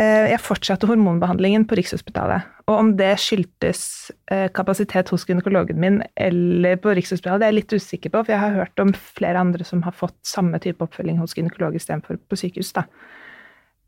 eh, 0.00 0.32
jeg 0.32 0.42
fortsatte 0.44 0.88
hormonbehandlingen 0.90 1.64
på 1.68 1.78
Rikshospitalet. 1.80 2.48
Og 2.68 2.74
om 2.76 2.92
det 2.98 3.14
skyldtes 3.20 4.12
eh, 4.32 4.48
kapasitet 4.54 5.10
hos 5.12 5.24
gynekologen 5.28 5.80
min 5.80 6.00
eller 6.20 6.78
på 6.82 6.94
Rikshospitalet, 6.98 7.42
det 7.42 7.48
er 7.48 7.54
jeg 7.54 7.60
litt 7.62 7.76
usikker 7.80 8.12
på, 8.12 8.22
for 8.22 8.34
jeg 8.34 8.42
har 8.44 8.58
hørt 8.60 8.84
om 8.84 8.92
flere 8.92 9.40
andre 9.40 9.66
som 9.66 9.82
har 9.86 9.96
fått 9.96 10.18
samme 10.28 10.60
type 10.62 10.84
oppfølging 10.84 11.20
hos 11.22 11.36
gynekolog 11.38 11.76
istedenfor 11.78 12.20
på 12.28 12.40
sykehus. 12.44 12.74
da. 12.76 12.86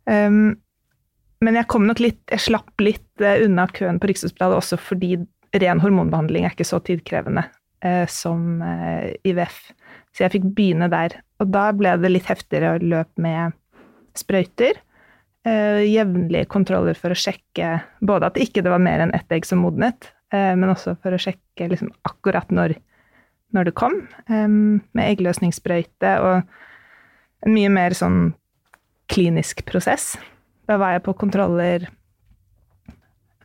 Um, 0.05 0.57
men 1.45 1.59
jeg 1.59 1.69
kom 1.71 1.87
nok 1.89 2.01
litt, 2.03 2.23
jeg 2.33 2.43
slapp 2.43 2.83
litt 2.83 3.23
uh, 3.23 3.37
unna 3.45 3.67
køen 3.71 4.01
på 4.01 4.11
Rikshospitalet 4.11 4.61
også 4.61 4.79
fordi 4.81 5.17
ren 5.61 5.83
hormonbehandling 5.83 6.47
er 6.47 6.55
ikke 6.55 6.67
så 6.67 6.81
tidkrevende 6.83 7.45
eh, 7.87 8.09
som 8.11 8.59
eh, 8.59 9.13
IVF. 9.23 9.69
Så 10.11 10.25
jeg 10.25 10.33
fikk 10.33 10.49
begynne 10.57 10.89
der. 10.91 11.15
Og 11.39 11.53
da 11.55 11.69
ble 11.77 11.93
det 12.03 12.11
litt 12.11 12.27
heftigere 12.27 12.81
løp 12.83 13.13
med 13.23 13.55
sprøyter. 14.19 14.81
Jevnlige 15.45 16.49
kontroller 16.51 16.99
for 16.99 17.15
å 17.15 17.19
sjekke 17.21 17.69
både 18.03 18.33
at 18.33 18.41
ikke 18.43 18.65
det 18.65 18.73
var 18.73 18.83
mer 18.83 19.05
enn 19.05 19.15
ett 19.15 19.31
egg 19.37 19.45
som 19.47 19.61
modnet, 19.61 20.09
men 20.33 20.73
også 20.73 20.97
for 21.05 21.13
å 21.13 21.21
sjekke 21.21 21.69
liksom, 21.69 21.91
akkurat 22.09 22.51
når, 22.51 22.75
når, 23.53 23.69
det 23.69 23.75
kom. 23.77 23.99
Um, 24.27 24.81
med 24.97 25.11
eggløsningssprøyte 25.13 26.15
og 26.25 26.49
en 27.45 27.55
mye 27.55 27.71
mer 27.77 27.95
sånn 27.95 28.33
klinisk 29.13 29.63
prosess. 29.69 30.15
Da 30.69 30.79
var 30.81 30.95
jeg 30.95 31.05
på 31.05 31.15
kontroller 31.21 31.87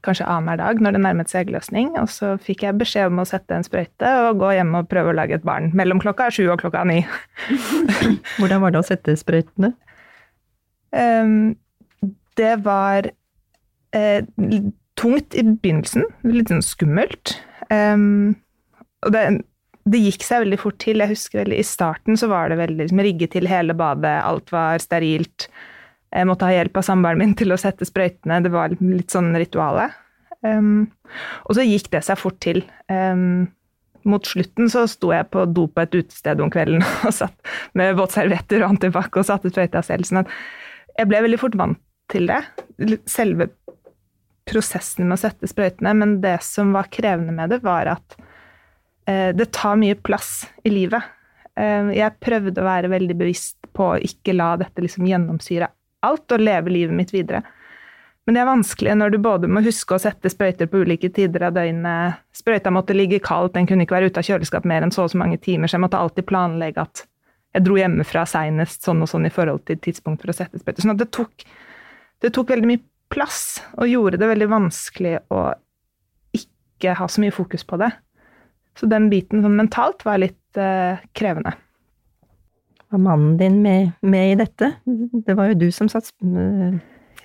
kanskje 0.06 0.28
annenhver 0.32 0.62
dag 0.62 0.82
når 0.84 0.96
det 0.96 1.02
nærmet 1.04 1.32
seg 1.32 1.48
eggløsning. 1.48 1.92
Og 2.00 2.10
så 2.14 2.34
fikk 2.42 2.64
jeg 2.66 2.80
beskjed 2.80 3.12
om 3.12 3.22
å 3.22 3.28
sette 3.28 3.56
en 3.56 3.66
sprøyte 3.66 4.14
og 4.26 4.42
gå 4.44 4.54
hjem 4.56 4.74
og 4.80 4.90
prøve 4.92 5.12
å 5.12 5.18
lage 5.18 5.40
et 5.40 5.48
barn 5.48 5.72
mellom 5.78 6.02
klokka 6.04 6.30
sju 6.34 6.46
og 6.48 6.60
klokka 6.64 6.86
ni. 6.88 7.02
Hvordan 8.40 8.64
var 8.64 8.76
det 8.76 8.82
å 8.82 8.88
sette 8.88 9.18
sprøytene? 9.20 9.74
Um, 10.96 11.58
det 12.40 12.56
var 12.66 13.12
eh, 13.96 14.24
tungt 15.00 15.36
i 15.36 15.46
begynnelsen. 15.46 16.08
Litt 16.28 16.52
sånn 16.52 16.66
skummelt. 16.66 17.36
Um, 17.70 18.38
og 19.06 19.14
det, 19.14 19.24
det, 19.90 20.02
gikk 20.08 20.24
seg 20.26 20.46
veldig 20.46 20.62
fort 20.62 20.80
til. 20.82 21.04
Jeg 21.04 21.14
husker 21.14 21.44
veldig, 21.44 21.60
I 21.60 21.68
starten 21.68 22.20
så 22.20 22.32
var 22.32 22.50
det 22.52 22.62
veldig 22.62 22.86
liksom, 22.86 23.04
rigget 23.06 23.36
til 23.36 23.52
hele 23.52 23.76
badet, 23.78 24.16
alt 24.24 24.56
var 24.56 24.82
sterilt. 24.84 25.50
Jeg 26.10 26.26
måtte 26.26 26.48
ha 26.48 26.54
hjelp 26.56 26.80
av 26.80 26.86
samboeren 26.88 27.22
min 27.22 27.36
til 27.38 27.54
å 27.54 27.60
sette 27.60 27.86
sprøytene. 27.86 28.42
Det 28.46 28.52
var 28.54 28.74
litt 28.82 29.14
sånn 29.14 29.30
rituale. 29.38 29.90
Um, 30.42 30.88
og 31.46 31.58
så 31.58 31.66
gikk 31.66 31.90
det 31.94 32.02
seg 32.08 32.20
fort 32.20 32.40
til. 32.44 32.64
Um, 32.90 33.50
mot 34.10 34.26
slutten 34.26 34.72
så 34.72 34.86
sto 34.90 35.12
jeg 35.14 35.28
på 35.34 35.44
do 35.52 35.68
på 35.70 35.84
et 35.84 35.98
utested 36.00 36.42
om 36.42 36.50
kvelden 36.54 36.82
og 37.08 37.14
satt 37.14 37.36
med 37.78 37.98
våtservietter 38.00 38.64
og 38.64 38.74
antibac 38.74 39.20
og 39.20 39.28
satte 39.28 39.52
sprøyta 39.52 39.84
selv. 39.86 40.08
sånn 40.08 40.24
at 40.24 40.32
jeg 40.98 41.10
ble 41.12 41.22
veldig 41.28 41.42
fort 41.42 41.58
vant 41.60 41.82
til 42.10 42.26
det. 42.32 42.40
Selve 43.10 43.52
prosessen 44.50 45.06
med 45.06 45.20
å 45.20 45.22
sette 45.22 45.50
sprøytene. 45.52 45.94
Men 45.94 46.18
det 46.24 46.40
som 46.48 46.74
var 46.74 46.90
krevende 46.90 47.36
med 47.36 47.54
det, 47.54 47.62
var 47.62 47.92
at 47.94 48.18
uh, 48.18 49.30
det 49.36 49.52
tar 49.54 49.78
mye 49.80 50.00
plass 50.00 50.48
i 50.66 50.74
livet. 50.74 51.16
Jeg 51.60 52.16
prøvde 52.24 52.62
å 52.62 52.64
være 52.64 52.88
veldig 52.88 53.16
bevisst 53.20 53.68
på 53.76 53.84
å 53.84 53.98
ikke 54.00 54.32
la 54.32 54.54
dette 54.62 54.80
liksom 54.80 55.04
gjennomsyre 55.10 55.68
alt 56.06 56.32
og 56.36 56.44
leve 56.44 56.72
livet 56.74 56.96
mitt 56.96 57.14
videre. 57.14 57.44
Men 58.28 58.36
det 58.36 58.42
er 58.44 58.50
vanskelig 58.52 58.96
når 59.00 59.14
du 59.14 59.18
både 59.26 59.48
må 59.50 59.64
huske 59.66 59.96
å 59.96 60.02
sette 60.02 60.30
sprøyter 60.30 60.70
på 60.70 60.84
ulike 60.84 61.10
tider 61.14 61.48
av 61.48 61.56
døgnet. 61.56 62.20
Sprøyta 62.36 62.70
måtte 62.70 62.94
ligge 62.94 63.18
kaldt, 63.26 63.56
den 63.56 63.66
kunne 63.70 63.88
ikke 63.88 63.96
være 63.96 64.12
ute 64.12 64.22
av 64.22 64.28
kjøleskap 64.28 64.68
mer 64.70 64.86
enn 64.86 64.94
så 64.94 65.08
og 65.08 65.14
så 65.14 65.18
mange 65.18 65.40
timer, 65.42 65.66
så 65.66 65.80
jeg 65.80 65.86
måtte 65.88 65.98
alltid 65.98 66.28
planlegge 66.30 66.84
at 66.84 67.06
jeg 67.58 67.66
dro 67.66 67.80
hjemmefra 67.80 68.28
seinest 68.30 68.86
sånn 68.86 69.02
og 69.02 69.10
sånn 69.10 69.26
i 69.26 69.34
forhold 69.34 69.64
til 69.66 69.80
tidspunkt 69.82 70.22
for 70.22 70.30
å 70.30 70.38
sette 70.38 70.62
sprøyter. 70.62 70.86
Sånn 70.86 70.94
at 70.94 71.02
det 71.02 71.10
tok, 71.16 71.48
det 72.22 72.34
tok 72.36 72.54
veldig 72.54 72.70
mye 72.70 72.84
plass, 73.10 73.64
og 73.82 73.90
gjorde 73.90 74.20
det 74.22 74.30
veldig 74.30 74.50
vanskelig 74.52 75.16
å 75.34 75.48
ikke 76.38 76.94
ha 77.00 77.08
så 77.10 77.24
mye 77.24 77.34
fokus 77.34 77.66
på 77.66 77.80
det. 77.82 77.90
Så 78.78 78.88
den 78.94 79.10
biten 79.10 79.42
sånn 79.42 79.58
mentalt 79.58 80.06
var 80.06 80.22
litt 80.22 80.62
eh, 80.62 81.02
krevende. 81.18 81.56
Var 82.90 83.02
mannen 83.02 83.38
din 83.38 83.62
med, 83.62 83.92
med, 84.02 84.32
i 84.32 84.38
dette? 84.40 84.72
Det 85.26 85.36
var 85.38 85.52
jo 85.52 85.60
du 85.62 85.68
som 85.72 85.90
satt 85.92 86.10
eh, 86.26 86.80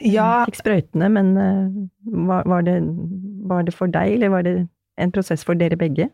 ja. 0.05 0.44
fikk 0.44 0.61
sprøytene, 0.61 1.09
men 1.12 1.31
eh, 1.40 1.79
var, 2.29 2.44
var, 2.50 2.66
det, 2.66 2.77
var, 3.48 3.64
det, 3.64 3.72
for 3.77 3.92
deg, 3.92 4.18
eller 4.18 4.33
var 4.35 4.44
det 4.44 4.59
en 5.00 5.14
prosess 5.14 5.44
for 5.46 5.57
dere 5.57 5.79
begge? 5.81 6.11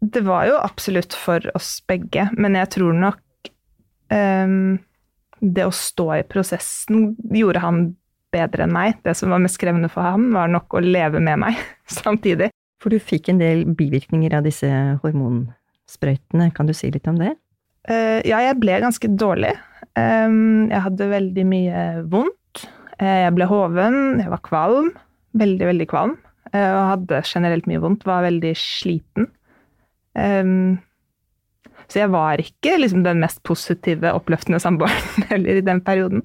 Det 0.00 0.22
var 0.24 0.48
jo 0.48 0.56
absolutt 0.60 1.16
for 1.16 1.44
oss 1.56 1.78
begge, 1.88 2.28
men 2.36 2.56
jeg 2.56 2.72
tror 2.76 2.96
nok 2.96 3.50
um, 4.12 4.78
det 5.40 5.64
å 5.64 5.72
stå 5.72 6.08
i 6.18 6.24
prosessen 6.28 7.14
gjorde 7.32 7.62
han 7.64 7.82
bedre 8.32 8.66
enn 8.66 8.74
meg. 8.74 8.98
Det 9.04 9.14
som 9.16 9.32
var 9.32 9.40
mest 9.42 9.60
krevende 9.60 9.88
for 9.92 10.04
ham, 10.04 10.30
var 10.36 10.50
nok 10.52 10.76
å 10.76 10.84
leve 10.84 11.20
med 11.20 11.40
meg 11.44 11.60
samtidig. 12.00 12.50
For 12.80 12.92
du 12.92 13.00
fikk 13.02 13.28
en 13.28 13.40
del 13.40 13.66
bivirkninger 13.76 14.32
av 14.36 14.46
disse 14.48 14.68
hormonsprøytene, 15.02 16.48
kan 16.56 16.68
du 16.68 16.76
si 16.76 16.92
litt 16.92 17.08
om 17.10 17.20
det? 17.20 17.34
Uh, 17.88 18.20
ja, 18.28 18.42
jeg 18.44 18.58
ble 18.60 18.80
ganske 18.82 19.12
dårlig. 19.20 19.54
Jeg 20.00 20.82
hadde 20.84 21.08
veldig 21.10 21.44
mye 21.48 21.84
vondt. 22.12 22.66
Uh, 23.00 23.26
jeg 23.26 23.32
ble 23.36 23.48
hoven, 23.50 23.96
jeg 24.20 24.32
var 24.32 24.42
kvalm. 24.46 24.92
Veldig, 25.40 25.66
veldig 25.72 25.88
kvalm. 25.90 26.14
Uh, 26.52 26.70
og 26.74 26.92
hadde 26.94 27.24
generelt 27.28 27.68
mye 27.70 27.82
vondt. 27.82 28.06
Var 28.08 28.28
veldig 28.28 28.54
sliten. 28.58 29.30
Så 31.90 31.98
jeg 31.98 32.10
var 32.12 32.40
ikke 32.42 32.76
liksom, 32.78 33.02
den 33.06 33.22
mest 33.22 33.40
positive, 33.46 34.12
oppløftende 34.14 34.60
samboeren 34.62 35.26
heller 35.32 35.58
i 35.58 35.64
den 35.66 35.82
perioden. 35.82 36.24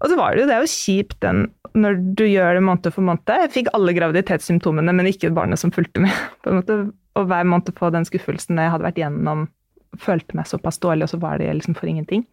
Og 0.00 0.08
så 0.08 0.16
var 0.16 0.32
det 0.32 0.42
jo 0.42 0.48
det 0.48 0.56
er 0.56 0.70
kjipt 0.72 1.18
den, 1.24 1.44
når 1.76 1.98
du 2.16 2.24
gjør 2.24 2.56
det 2.56 2.64
måned 2.64 2.88
for 2.94 3.04
måned. 3.04 3.32
Jeg 3.44 3.52
fikk 3.54 3.70
alle 3.76 3.94
graviditetssymptomene, 3.96 4.94
men 4.96 5.08
ikke 5.10 5.32
barnet 5.36 5.60
som 5.60 5.72
fulgte 5.74 6.02
med. 6.04 6.12
på 6.42 6.52
en 6.52 6.60
måte, 6.60 6.78
Og 7.20 7.28
hver 7.28 7.48
måned 7.48 7.72
få 7.76 7.92
den 7.92 8.08
skuffelsen 8.08 8.60
jeg 8.60 8.72
hadde 8.72 8.86
vært 8.88 9.00
gjennom 9.00 9.48
følte 9.98 10.36
meg 10.38 10.48
såpass 10.50 10.78
dårlig, 10.82 11.06
og 11.06 11.14
så 11.14 11.20
var 11.22 11.40
det 11.40 11.50
liksom 11.54 11.76
for 11.78 11.90
ingenting. 11.90 12.26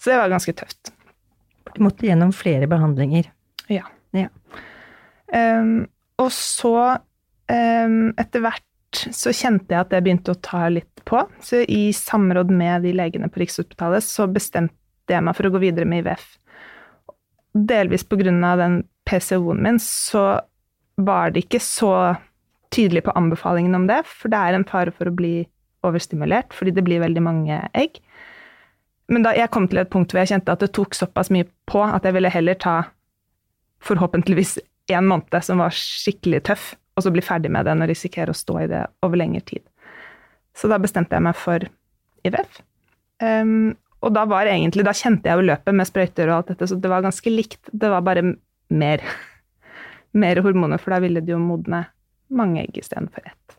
Så 0.00 0.10
det 0.10 0.20
var 0.20 0.32
ganske 0.32 0.54
tøft. 0.56 0.92
Du 1.74 1.82
måtte 1.84 2.06
gjennom 2.06 2.32
flere 2.32 2.68
behandlinger. 2.70 3.28
Ja. 3.72 3.84
ja. 4.16 4.28
Um, 5.32 5.86
og 6.22 6.30
så, 6.32 6.76
um, 7.50 8.00
etter 8.16 8.44
hvert, 8.44 8.62
så 8.96 9.32
kjente 9.34 9.74
jeg 9.74 9.82
at 9.82 9.92
det 9.92 10.02
begynte 10.04 10.32
å 10.32 10.40
ta 10.40 10.66
litt 10.72 11.02
på. 11.08 11.20
Så 11.44 11.64
i 11.68 11.90
samråd 11.96 12.52
med 12.54 12.86
de 12.86 12.94
legene 12.96 13.28
på 13.32 13.42
Rikshospitalet 13.42 14.04
så 14.04 14.28
bestemte 14.30 15.12
jeg 15.12 15.24
meg 15.24 15.36
for 15.36 15.48
å 15.48 15.52
gå 15.54 15.62
videre 15.62 15.88
med 15.88 16.04
IVF. 16.04 16.28
Delvis 17.56 18.04
på 18.08 18.18
grunn 18.20 18.44
av 18.44 18.60
den 18.60 18.80
PCO-en 19.08 19.62
min, 19.64 19.80
så 19.82 20.40
var 20.96 21.32
det 21.32 21.44
ikke 21.44 21.60
så 21.62 22.16
tydelig 22.72 23.04
på 23.06 23.14
anbefalingen 23.16 23.76
om 23.78 23.84
det, 23.88 24.00
for 24.08 24.32
det 24.32 24.40
er 24.40 24.56
en 24.56 24.66
fare 24.68 24.92
for 24.94 25.08
å 25.08 25.14
bli 25.16 25.34
overstimulert, 25.88 26.54
fordi 26.56 26.74
det 26.76 26.84
blir 26.86 27.02
veldig 27.02 27.22
mange 27.24 27.60
egg. 27.76 28.00
Men 29.12 29.22
da 29.26 29.32
jeg 29.36 29.52
kom 29.54 29.68
til 29.70 29.80
et 29.82 29.90
punkt 29.92 30.12
hvor 30.12 30.22
jeg 30.22 30.32
kjente 30.34 30.54
at 30.54 30.64
det 30.64 30.72
tok 30.74 30.96
såpass 30.98 31.30
mye 31.34 31.46
på 31.70 31.82
at 31.84 32.06
jeg 32.06 32.16
ville 32.16 32.32
heller 32.32 32.58
ta 32.58 32.76
forhåpentligvis 33.86 34.56
én 34.90 35.06
måned 35.06 35.44
som 35.44 35.62
var 35.62 35.74
skikkelig 35.74 36.42
tøff, 36.48 36.74
og 36.96 37.04
så 37.04 37.12
bli 37.12 37.24
ferdig 37.24 37.50
med 37.52 37.68
enn 37.68 37.84
å 37.84 37.88
risikere 37.90 38.32
å 38.32 38.36
stå 38.36 38.60
i 38.62 38.68
det 38.70 38.84
over 39.04 39.20
lengre 39.20 39.42
tid. 39.46 39.62
Så 40.56 40.70
da 40.72 40.78
bestemte 40.80 41.16
jeg 41.16 41.26
meg 41.26 41.36
for 41.36 41.66
IVF. 42.26 42.62
Um, 43.22 43.74
og 44.04 44.14
da 44.16 44.24
var 44.28 44.48
egentlig, 44.48 44.86
da 44.86 44.94
kjente 44.96 45.28
jeg 45.28 45.38
jo 45.38 45.48
løpet 45.50 45.76
med 45.76 45.88
sprøyter 45.88 46.30
og 46.30 46.38
alt 46.38 46.52
dette, 46.52 46.68
så 46.70 46.78
det 46.80 46.90
var 46.92 47.04
ganske 47.04 47.32
likt. 47.32 47.60
Det 47.72 47.90
var 47.92 48.04
bare 48.06 48.24
mer, 48.72 49.04
mer 50.22 50.42
hormoner, 50.44 50.80
for 50.82 50.94
da 50.94 51.02
ville 51.04 51.22
det 51.24 51.34
jo 51.34 51.42
modne 51.42 51.84
mange 52.32 52.64
egg 52.64 52.80
istedenfor 52.80 53.28
ett. 53.28 53.55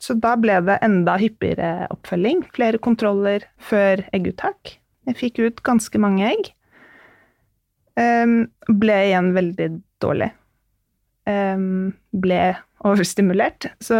Så 0.00 0.16
da 0.16 0.32
ble 0.40 0.56
det 0.64 0.78
enda 0.84 1.18
hyppigere 1.20 1.86
oppfølging. 1.92 2.46
Flere 2.56 2.80
kontroller 2.80 3.44
før 3.60 4.00
egguttak. 4.16 4.78
Jeg 5.08 5.18
fikk 5.18 5.40
ut 5.44 5.62
ganske 5.66 6.00
mange 6.00 6.24
egg. 6.30 6.50
Um, 8.00 8.46
ble 8.80 8.96
igjen 9.10 9.32
veldig 9.36 9.68
dårlig. 10.00 10.30
Um, 11.28 11.92
ble 12.16 12.54
overstimulert. 12.86 13.68
Så 13.84 13.98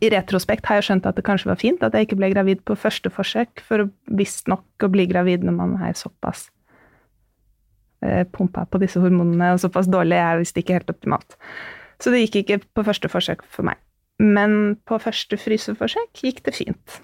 i 0.00 0.10
retrospekt 0.10 0.66
har 0.66 0.80
jeg 0.80 0.88
skjønt 0.88 1.06
at 1.06 1.18
det 1.18 1.26
kanskje 1.26 1.52
var 1.52 1.60
fint 1.60 1.84
at 1.84 1.94
jeg 1.94 2.08
ikke 2.08 2.18
ble 2.18 2.32
gravid 2.32 2.64
på 2.66 2.74
første 2.78 3.12
forsøk, 3.12 3.62
for 3.62 3.86
visstnok 4.10 4.86
å 4.86 4.90
bli 4.90 5.06
gravid 5.10 5.44
når 5.46 5.58
man 5.60 5.78
er 5.86 5.94
såpass 5.98 6.48
uh, 8.02 8.24
pumpa 8.34 8.66
på 8.66 8.82
disse 8.82 8.98
hormonene 9.02 9.54
og 9.54 9.62
såpass 9.62 9.90
dårlig, 9.92 10.18
er 10.18 10.42
visst 10.42 10.58
ikke 10.58 10.80
helt 10.80 10.90
optimalt. 10.90 11.38
Så 12.02 12.10
det 12.10 12.24
gikk 12.24 12.42
ikke 12.42 12.62
på 12.74 12.88
første 12.90 13.12
forsøk 13.12 13.46
for 13.46 13.70
meg. 13.70 13.78
Men 14.22 14.76
på 14.86 14.98
første 15.02 15.38
fryseforsøk 15.40 16.22
gikk 16.22 16.44
det 16.46 16.54
fint. 16.54 16.98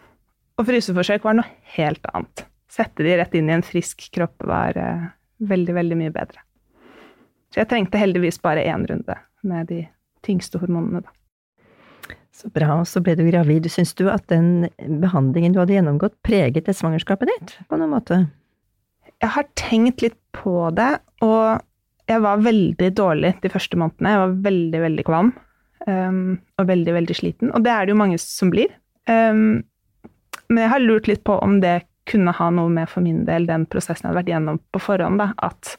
Og 0.61 0.69
fryseforsøk 0.69 1.25
var 1.27 1.39
noe 1.39 1.49
helt 1.77 2.05
annet. 2.13 2.45
Sette 2.71 3.03
de 3.03 3.17
rett 3.19 3.35
inn 3.35 3.51
i 3.51 3.57
en 3.57 3.67
frisk 3.67 4.05
kropp 4.15 4.45
var 4.47 4.77
uh, 4.79 5.09
veldig, 5.43 5.75
veldig 5.75 5.99
mye 5.99 6.13
bedre. 6.15 6.45
Så 7.51 7.63
jeg 7.63 7.71
trengte 7.73 7.99
heldigvis 7.99 8.39
bare 8.43 8.63
én 8.63 8.85
runde 8.87 9.17
med 9.43 9.71
de 9.73 9.81
tyngste 10.27 10.61
hormonene, 10.63 11.03
da. 11.03 11.17
Så 12.31 12.51
bra. 12.55 12.77
Og 12.79 12.87
så 12.87 13.03
ble 13.03 13.17
du 13.19 13.25
gravid. 13.27 13.67
Syns 13.73 13.93
du 13.99 14.07
at 14.13 14.29
den 14.31 14.69
behandlingen 15.03 15.57
du 15.57 15.59
hadde 15.61 15.75
gjennomgått, 15.75 16.15
preget 16.27 16.69
det 16.69 16.77
svangerskapet 16.79 17.33
ditt 17.33 17.57
på 17.69 17.81
noen 17.81 17.97
måte? 17.97 18.21
Jeg 19.21 19.35
har 19.35 19.49
tenkt 19.59 20.05
litt 20.05 20.17
på 20.37 20.71
det, 20.77 20.93
og 21.27 21.61
jeg 22.09 22.23
var 22.25 22.45
veldig 22.45 22.91
dårlig 22.97 23.35
de 23.43 23.51
første 23.53 23.77
månedene. 23.81 24.15
Jeg 24.15 24.23
var 24.23 24.37
veldig, 24.47 24.81
veldig 24.87 25.07
kvalm. 25.11 25.33
Um, 25.89 26.41
og 26.61 26.69
veldig, 26.69 26.93
veldig 26.93 27.17
sliten. 27.17 27.53
Og 27.57 27.65
det 27.65 27.73
er 27.73 27.87
det 27.87 27.95
jo 27.95 28.01
mange 28.01 28.19
som 28.21 28.51
blir. 28.53 28.73
Um, 29.09 29.63
men 30.51 30.65
jeg 30.65 30.73
har 30.75 30.83
lurt 30.83 31.09
litt 31.09 31.23
på 31.25 31.39
om 31.41 31.61
det 31.63 31.81
kunne 32.11 32.35
ha 32.37 32.49
noe 32.53 32.71
med 32.73 32.91
for 32.91 33.05
min 33.05 33.23
del 33.29 33.47
den 33.49 33.65
prosessen 33.71 34.05
jeg 34.05 34.11
hadde 34.11 34.21
vært 34.21 34.33
gjennom 34.33 34.59
på 34.75 34.83
forhånd. 34.83 35.23
Da, 35.23 35.31
at 35.47 35.77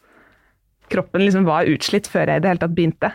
kroppen 0.92 1.26
liksom 1.26 1.46
var 1.48 1.70
utslitt 1.70 2.10
før 2.12 2.32
jeg 2.32 2.42
i 2.42 2.44
det 2.44 2.52
hele 2.52 2.64
tatt 2.64 2.76
begynte. 2.78 3.12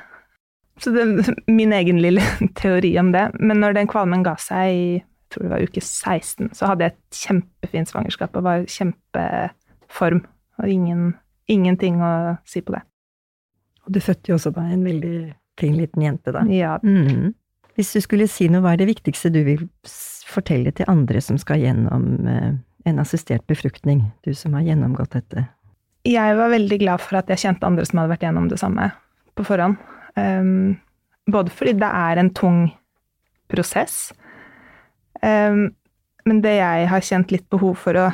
Så 0.82 0.92
det 0.94 1.04
er 1.04 1.36
min 1.58 1.74
egen 1.74 2.00
lille 2.02 2.24
teori 2.60 2.94
om 3.02 3.12
det. 3.16 3.28
Men 3.40 3.62
når 3.64 3.78
den 3.80 3.90
kvalmen 3.90 4.24
ga 4.26 4.36
seg 4.40 4.72
i 4.72 4.88
jeg 5.26 5.34
tror 5.34 5.42
det 5.42 5.50
var 5.50 5.64
uke 5.66 5.80
16, 5.82 6.52
så 6.54 6.68
hadde 6.70 6.86
jeg 6.86 6.92
et 6.92 7.16
kjempefint 7.18 7.90
svangerskap 7.90 8.36
og 8.38 8.44
var 8.46 8.60
kjempeform. 8.70 10.20
Og 10.62 10.68
ingen, 10.70 11.00
ingenting 11.50 11.98
å 11.98 12.36
si 12.46 12.62
på 12.62 12.76
det. 12.76 12.84
Og 13.82 13.96
du 13.96 13.98
fødte 13.98 14.30
jo 14.30 14.36
også 14.38 14.52
da 14.54 14.68
en 14.70 14.84
veldig 14.86 15.16
fin 15.60 15.76
liten 15.76 16.02
jente, 16.02 16.32
da. 16.32 16.44
Ja, 16.50 16.78
Mm. 16.82 17.34
Hvis 17.76 17.92
du 17.92 18.00
skulle 18.00 18.24
si 18.24 18.46
noe, 18.48 18.62
hva 18.64 18.72
er 18.72 18.80
det 18.80 18.86
viktigste 18.88 19.28
du 19.28 19.42
vil 19.44 19.66
fortelle 20.24 20.70
til 20.72 20.88
andre 20.88 21.20
som 21.20 21.36
skal 21.36 21.60
gjennom 21.60 22.06
eh, 22.24 22.54
en 22.88 23.02
assistert 23.02 23.44
befruktning, 23.46 24.00
du 24.24 24.32
som 24.32 24.56
har 24.56 24.64
gjennomgått 24.64 25.12
dette? 25.12 25.44
jeg 26.06 26.36
var 26.38 26.52
veldig 26.52 26.78
glad 26.82 27.02
for 27.02 27.20
at 27.20 27.30
jeg 27.32 27.42
kjente 27.42 27.66
andre 27.66 27.86
som 27.86 28.00
hadde 28.00 28.12
vært 28.14 28.26
gjennom 28.26 28.48
det 28.50 28.60
samme 28.60 28.90
på 29.36 29.46
forhånd. 29.46 29.78
Um, 30.16 30.76
både 31.30 31.52
fordi 31.52 31.74
det 31.80 31.88
er 31.88 32.20
en 32.20 32.32
tung 32.36 32.60
prosess, 33.50 34.12
um, 35.22 35.68
men 36.26 36.42
det 36.42 36.56
jeg 36.56 36.86
har 36.90 37.04
kjent 37.08 37.34
litt 37.34 37.46
behov 37.52 37.76
for 37.78 37.98
å, 38.00 38.06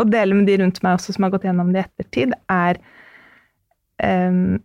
å 0.00 0.06
dele 0.08 0.36
med 0.36 0.48
de 0.48 0.58
rundt 0.60 0.82
meg 0.84 0.98
også 0.98 1.16
som 1.16 1.26
har 1.26 1.34
gått 1.36 1.46
gjennom 1.48 1.72
det 1.72 1.84
i 1.84 1.86
ettertid, 1.86 2.34
er 2.52 2.80
um, 4.02 4.56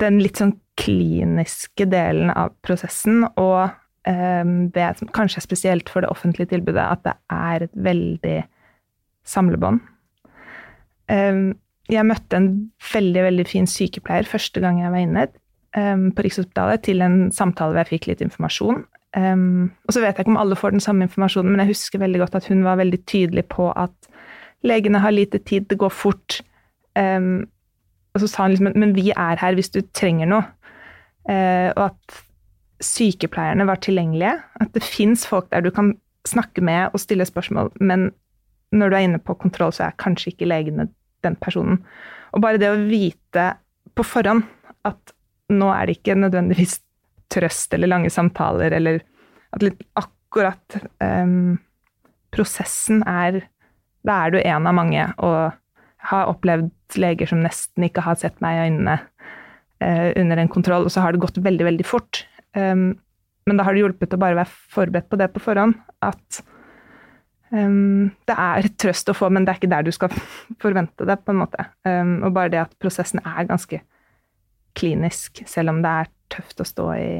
den 0.00 0.20
litt 0.22 0.40
sånn 0.40 0.56
kliniske 0.80 1.86
delen 1.90 2.32
av 2.34 2.54
prosessen, 2.66 3.24
og 3.40 3.70
det 4.04 4.88
som 4.98 5.08
kanskje 5.16 5.38
er 5.40 5.44
spesielt 5.46 5.88
for 5.88 6.04
det 6.04 6.10
offentlige 6.12 6.50
tilbudet, 6.50 6.82
at 6.82 7.00
det 7.06 7.14
er 7.32 7.62
et 7.64 7.76
veldig 7.86 8.34
samlebånd. 9.24 9.80
Um, 11.08 11.54
jeg 11.88 12.04
møtte 12.08 12.36
en 12.36 12.50
veldig 12.92 13.22
veldig 13.26 13.46
fin 13.48 13.68
sykepleier 13.68 14.28
første 14.28 14.60
gang 14.60 14.78
jeg 14.80 14.92
var 14.92 15.04
inne 15.04 15.24
um, 15.76 16.10
på 16.16 16.24
Rikshospitalet, 16.24 16.84
til 16.84 17.00
en 17.04 17.30
samtale 17.32 17.72
hvor 17.72 17.80
jeg 17.84 17.94
fikk 17.94 18.10
litt 18.12 18.24
informasjon. 18.24 18.84
Og 19.14 19.94
så 19.94 20.00
vet 20.02 20.16
jeg 20.18 20.24
ikke 20.24 20.32
om 20.32 20.40
alle 20.42 20.56
får 20.58 20.74
den 20.74 20.82
samme 20.82 21.06
informasjonen, 21.06 21.52
men 21.52 21.62
jeg 21.62 21.70
husker 21.70 22.00
veldig 22.02 22.18
godt 22.24 22.34
at 22.40 22.48
hun 22.50 22.64
var 22.66 22.80
veldig 22.80 22.98
tydelig 23.06 23.44
på 23.52 23.68
at 23.78 24.08
legene 24.66 24.98
har 25.04 25.14
lite 25.14 25.38
tid, 25.38 25.68
det 25.70 25.78
går 25.78 25.92
fort. 25.94 26.40
Um, 26.98 27.44
og 28.14 28.22
så 28.22 28.30
sa 28.30 28.44
han 28.44 28.54
liksom 28.54 28.70
men 28.78 28.94
vi 28.96 29.10
er 29.10 29.40
her 29.40 29.56
hvis 29.58 29.72
du 29.74 29.80
trenger 29.96 30.30
noe. 30.30 30.44
Eh, 31.30 31.70
og 31.74 31.88
at 31.88 32.18
sykepleierne 32.84 33.66
var 33.66 33.80
tilgjengelige. 33.82 34.36
At 34.60 34.74
det 34.76 34.84
fins 34.86 35.26
folk 35.26 35.50
der 35.50 35.64
du 35.64 35.72
kan 35.74 35.94
snakke 36.28 36.62
med 36.64 36.94
og 36.94 37.02
stille 37.02 37.26
spørsmål, 37.28 37.72
men 37.80 38.12
når 38.74 38.90
du 38.90 38.96
er 38.96 39.06
inne 39.06 39.20
på 39.22 39.36
kontroll, 39.38 39.74
så 39.74 39.88
er 39.88 39.98
kanskje 40.00 40.32
ikke 40.32 40.48
legene 40.48 40.88
den 41.26 41.36
personen. 41.40 41.82
Og 42.34 42.42
bare 42.42 42.60
det 42.60 42.70
å 42.72 42.80
vite 42.80 43.50
på 43.94 44.06
forhånd 44.06 44.46
at 44.88 45.14
nå 45.52 45.68
er 45.74 45.86
det 45.86 45.98
ikke 45.98 46.16
nødvendigvis 46.18 46.78
trøst 47.34 47.74
eller 47.74 47.90
lange 47.90 48.10
samtaler, 48.12 48.74
eller 48.74 49.02
at 49.54 49.62
litt 49.62 49.82
akkurat 49.98 50.78
um, 51.02 51.56
prosessen 52.34 53.02
er 53.06 53.44
Da 54.04 54.26
er 54.26 54.34
du 54.34 54.36
en 54.36 54.66
av 54.68 54.74
mange, 54.76 55.04
og 55.16 55.54
har 56.10 56.30
opplevd 56.30 56.98
leger 57.00 57.30
som 57.30 57.42
nesten 57.44 57.86
ikke 57.86 58.04
har 58.04 58.18
sett 58.20 58.40
meg 58.44 58.56
i 58.56 58.64
øynene 58.68 58.98
eh, 59.82 60.10
under 60.20 60.40
en 60.40 60.52
kontroll, 60.52 60.86
og 60.86 60.92
så 60.92 61.04
har 61.04 61.14
det 61.14 61.22
gått 61.24 61.40
veldig, 61.42 61.66
veldig 61.70 61.86
fort. 61.88 62.24
Um, 62.54 62.92
men 63.48 63.58
da 63.58 63.66
har 63.66 63.76
det 63.76 63.82
hjulpet 63.84 64.14
å 64.16 64.20
bare 64.20 64.38
være 64.38 64.52
forberedt 64.76 65.08
på 65.10 65.18
det 65.20 65.30
på 65.34 65.42
forhånd. 65.44 65.78
At 66.04 66.44
Um, 67.54 68.10
det 68.26 68.34
er 68.34 68.66
trøst 68.82 69.10
å 69.10 69.14
få, 69.14 69.28
men 69.30 69.44
det 69.44 69.52
er 69.52 69.58
ikke 69.60 69.70
der 69.70 69.84
du 69.86 69.92
skal 69.94 70.14
forvente 70.64 71.06
det. 71.06 71.20
på 71.22 71.30
en 71.30 71.38
måte. 71.38 71.68
Um, 71.86 72.16
og 72.26 72.32
bare 72.34 72.50
det 72.50 72.62
at 72.64 72.72
prosessen 72.82 73.22
er 73.22 73.46
ganske 73.46 73.78
klinisk, 74.74 75.44
selv 75.46 75.70
om 75.70 75.82
det 75.84 75.92
er 76.00 76.10
tøft 76.34 76.60
å 76.60 76.66
stå 76.66 76.88
i 76.98 77.10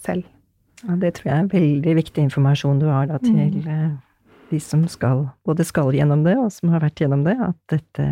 selv. 0.00 0.24
Ja, 0.82 0.96
det 0.98 1.12
tror 1.18 1.28
jeg 1.28 1.36
er 1.36 1.50
veldig 1.52 1.96
viktig 2.00 2.24
informasjon 2.30 2.80
du 2.80 2.88
har 2.88 3.10
da 3.10 3.20
til 3.20 3.36
Mm. 3.36 3.98
Eh, 4.52 4.58
de 4.58 4.60
som 4.60 4.84
skal, 4.88 5.28
både 5.44 5.64
skal 5.64 5.92
gjennom 5.94 6.24
det, 6.24 6.36
og 6.38 6.52
som 6.52 6.72
har 6.72 6.82
vært 6.84 7.00
gjennom 7.00 7.24
det, 7.24 7.36
at 7.40 7.56
dette 7.72 8.06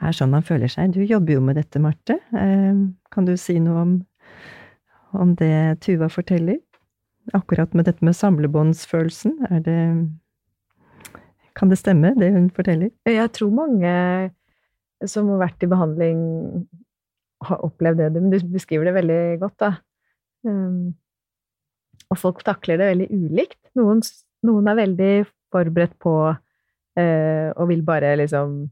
er 0.00 0.16
sånn 0.16 0.32
man 0.32 0.46
føler 0.46 0.70
seg. 0.72 0.94
Du 0.96 1.02
jobber 1.04 1.36
jo 1.36 1.44
med 1.44 1.56
dette, 1.60 1.80
Marte. 1.80 2.18
Eh, 2.32 2.80
kan 3.12 3.28
du 3.28 3.36
si 3.36 3.58
noe 3.60 3.84
om, 3.84 3.94
om 5.12 5.34
det 5.36 5.80
Tuva 5.84 6.08
forteller? 6.08 6.60
Akkurat 7.36 7.74
med 7.76 7.86
dette 7.86 8.04
med 8.04 8.16
samlebåndsfølelsen, 8.16 9.38
er 9.50 9.60
det 9.60 9.80
Kan 11.54 11.68
det 11.68 11.78
stemme, 11.78 12.14
det 12.16 12.32
hun 12.32 12.48
forteller? 12.50 12.90
Jeg 13.04 13.30
tror 13.36 13.50
mange 13.52 14.30
som 15.04 15.28
har 15.28 15.40
vært 15.42 15.64
i 15.64 15.68
behandling, 15.68 16.20
har 17.44 17.64
opplevd 17.64 17.98
det. 18.00 18.22
Men 18.22 18.30
du 18.32 18.38
beskriver 18.52 18.88
det 18.88 18.94
veldig 18.94 19.40
godt, 19.42 19.56
da. 19.60 19.70
Um, 20.46 20.94
og 22.10 22.18
folk 22.18 22.42
takler 22.46 22.80
det 22.80 22.88
veldig 22.92 23.08
ulikt. 23.12 23.58
Noen, 23.78 24.00
noen 24.46 24.70
er 24.70 24.78
veldig 24.78 25.14
forberedt 25.52 25.96
på 26.00 26.14
eh, 26.30 27.48
og 27.50 27.70
vil 27.70 27.82
bare 27.86 28.14
liksom 28.20 28.62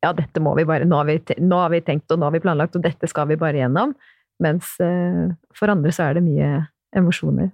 Ja, 0.00 0.14
dette 0.16 0.40
må 0.40 0.54
vi 0.56 0.64
bare 0.68 0.88
nå 0.88 0.96
har 0.96 1.08
vi, 1.08 1.18
nå 1.44 1.60
har 1.60 1.72
vi 1.72 1.82
tenkt, 1.84 2.08
og 2.10 2.20
nå 2.20 2.28
har 2.28 2.34
vi 2.34 2.42
planlagt, 2.42 2.76
og 2.76 2.84
dette 2.84 3.08
skal 3.10 3.28
vi 3.28 3.36
bare 3.40 3.60
gjennom. 3.60 3.92
Mens 4.40 4.72
eh, 4.80 5.26
for 5.56 5.72
andre 5.72 5.92
så 5.92 6.08
er 6.08 6.16
det 6.16 6.24
mye 6.24 6.52
emosjoner. 6.96 7.50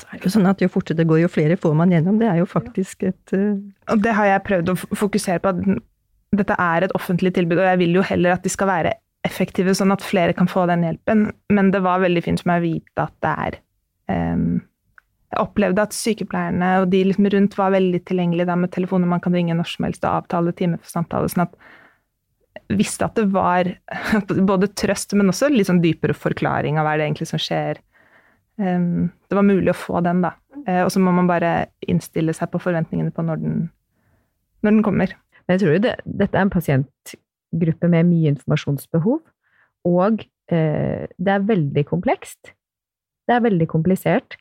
Så 0.00 0.08
er 0.08 0.20
det 0.20 0.28
jo 0.28 0.32
sånn 0.36 0.48
at 0.48 0.60
jo 0.60 0.68
fortere 0.72 1.00
det 1.00 1.08
går, 1.08 1.22
jo 1.24 1.30
flere 1.32 1.56
får 1.60 1.76
man 1.76 1.92
gjennom. 1.92 2.18
Det 2.20 2.28
er 2.28 2.40
jo 2.40 2.48
faktisk 2.48 3.06
et 3.08 3.34
uh... 3.36 3.56
Og 3.92 4.04
det 4.04 4.12
har 4.16 4.28
jeg 4.28 4.44
prøvd 4.46 4.72
å 4.72 4.76
fokusere 4.96 5.42
på. 5.44 5.52
at 5.52 6.36
Dette 6.40 6.56
er 6.60 6.86
et 6.86 6.94
offentlig 6.96 7.32
tilbud, 7.36 7.58
og 7.58 7.68
jeg 7.68 7.80
vil 7.82 7.96
jo 7.98 8.04
heller 8.06 8.36
at 8.36 8.44
de 8.44 8.52
skal 8.52 8.70
være 8.70 8.94
effektive, 9.26 9.74
sånn 9.76 9.92
at 9.92 10.04
flere 10.04 10.36
kan 10.36 10.48
få 10.48 10.64
den 10.70 10.84
hjelpen. 10.86 11.28
Men 11.52 11.72
det 11.74 11.82
var 11.84 12.04
veldig 12.04 12.24
fint 12.24 12.40
for 12.40 12.52
meg 12.52 12.62
å 12.62 12.66
vite 12.68 13.04
at 13.04 13.16
det 13.24 13.32
er 13.46 13.58
em, 14.12 14.46
Jeg 15.30 15.44
opplevde 15.44 15.82
at 15.86 15.94
sykepleierne 15.94 16.70
og 16.82 16.88
de 16.90 17.04
liksom 17.06 17.28
rundt 17.30 17.54
var 17.58 17.74
veldig 17.76 18.00
tilgjengelige 18.08 18.56
med 18.58 18.72
telefoner 18.74 19.10
man 19.10 19.22
kan 19.22 19.36
ringe 19.36 19.54
når 19.54 19.68
som 19.70 19.86
helst 19.86 20.06
og 20.06 20.24
avtale 20.24 20.54
time 20.58 20.80
for 20.80 20.90
samtale. 20.90 21.30
sånn 21.30 21.46
at 21.46 21.54
visste 22.70 23.06
at 23.06 23.18
det 23.18 23.28
var 23.34 23.68
både 24.50 24.70
trøst, 24.78 25.14
men 25.18 25.30
også 25.30 25.50
litt 25.52 25.68
sånn 25.70 25.82
dypere 25.82 26.16
forklaring 26.16 26.78
av 26.78 26.86
hva 26.86 26.96
det 26.98 27.06
egentlig 27.06 27.30
som 27.30 27.42
skjer. 27.42 27.80
Em, 28.60 29.08
det 29.30 29.38
var 29.38 29.46
mulig 29.46 29.72
å 29.72 29.78
få 29.78 30.02
den, 30.06 30.22
da. 30.24 30.34
Eh, 30.66 30.82
og 30.84 30.92
så 30.92 31.02
må 31.02 31.14
man 31.14 31.30
bare 31.30 31.70
innstille 31.88 32.34
seg 32.36 32.50
på 32.52 32.60
forventningene 32.62 33.14
på 33.14 33.24
når 33.26 33.42
den, 33.42 33.58
når 34.64 34.76
den 34.76 34.84
kommer. 34.86 35.16
Men 35.46 35.56
jeg 35.56 35.64
tror 35.64 35.76
jo 35.76 35.84
det, 35.86 35.96
dette 36.04 36.38
er 36.38 36.46
en 36.46 36.52
pasientgruppe 36.52 37.90
med 37.90 38.10
mye 38.10 38.34
informasjonsbehov, 38.34 39.20
og 39.88 40.24
eh, 40.52 41.06
det 41.10 41.34
er 41.34 41.48
veldig 41.48 41.86
komplekst. 41.88 42.54
Det 43.26 43.36
er 43.36 43.46
veldig 43.46 43.66
komplisert. 43.70 44.36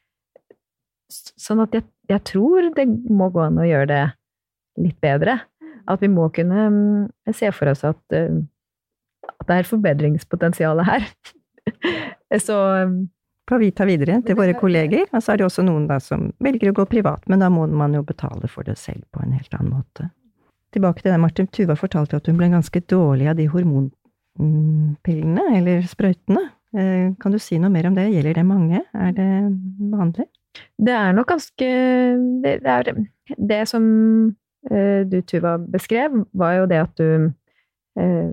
Sånn 1.10 1.64
at 1.64 1.74
jeg, 1.74 1.88
jeg 2.10 2.22
tror 2.30 2.70
det 2.76 2.86
må 3.10 3.30
gå 3.34 3.42
an 3.48 3.60
å 3.62 3.68
gjøre 3.68 3.90
det 3.90 4.04
litt 4.84 5.00
bedre. 5.02 5.40
At 5.90 6.04
vi 6.04 6.10
må 6.12 6.28
kunne 6.34 6.66
mm, 6.70 7.06
se 7.34 7.50
for 7.56 7.72
oss 7.72 7.86
at, 7.88 8.02
eh, 8.14 8.42
at 9.30 9.48
det 9.50 9.62
er 9.62 9.70
forbedringspotensial 9.70 10.84
her. 10.86 11.08
Så 12.46 12.58
mm, 12.86 13.00
vi 13.58 13.72
ta 13.74 13.88
videre 13.90 14.20
til 14.26 14.38
våre 14.38 14.54
kolleger. 14.58 15.08
Og 15.10 15.24
så 15.24 15.34
er 15.34 15.42
det 15.42 15.48
også 15.48 15.66
noen 15.66 15.88
da 15.90 15.98
som 16.04 16.30
velger 16.44 16.70
å 16.70 16.78
gå 16.78 16.86
privat, 16.92 17.26
men 17.32 17.42
da 17.42 17.50
må 17.54 17.66
man 17.66 17.96
jo 17.98 18.04
betale 18.06 18.48
for 18.52 18.68
det 18.68 18.78
selv 18.78 19.04
på 19.10 19.24
en 19.24 19.34
helt 19.34 19.54
annen 19.58 19.74
måte. 19.80 20.12
Tilbake 20.76 21.02
til 21.02 21.10
det 21.12 21.22
Martin. 21.22 21.50
Tuva 21.50 21.74
fortalte 21.80 22.20
at 22.20 22.30
hun 22.30 22.38
ble 22.38 22.52
ganske 22.52 22.84
dårlig 22.86 23.32
av 23.32 23.40
de 23.40 23.48
hormonpillene, 23.50 25.46
eller 25.58 25.82
sprøytene. 25.90 26.44
Eh, 26.78 27.08
Kan 27.18 27.34
du 27.34 27.40
si 27.42 27.58
noe 27.58 27.74
mer 27.74 27.90
om 27.90 27.98
det? 27.98 28.12
Gjelder 28.14 28.38
det 28.38 28.46
mange? 28.46 28.84
Er 28.94 29.16
det 29.18 29.30
vanlig? 29.90 30.28
Det 30.78 30.94
er 30.96 31.16
nok 31.16 31.28
ganske 31.34 31.70
Det, 32.44 32.54
det, 32.64 32.76
er, 32.76 32.94
det 33.38 33.60
som 33.70 33.84
eh, 34.72 35.02
du, 35.08 35.22
Tuva, 35.22 35.58
beskrev, 35.58 36.24
var 36.34 36.54
jo 36.60 36.70
det 36.72 36.80
at 36.84 36.96
du 37.00 37.30
eh, 38.00 38.32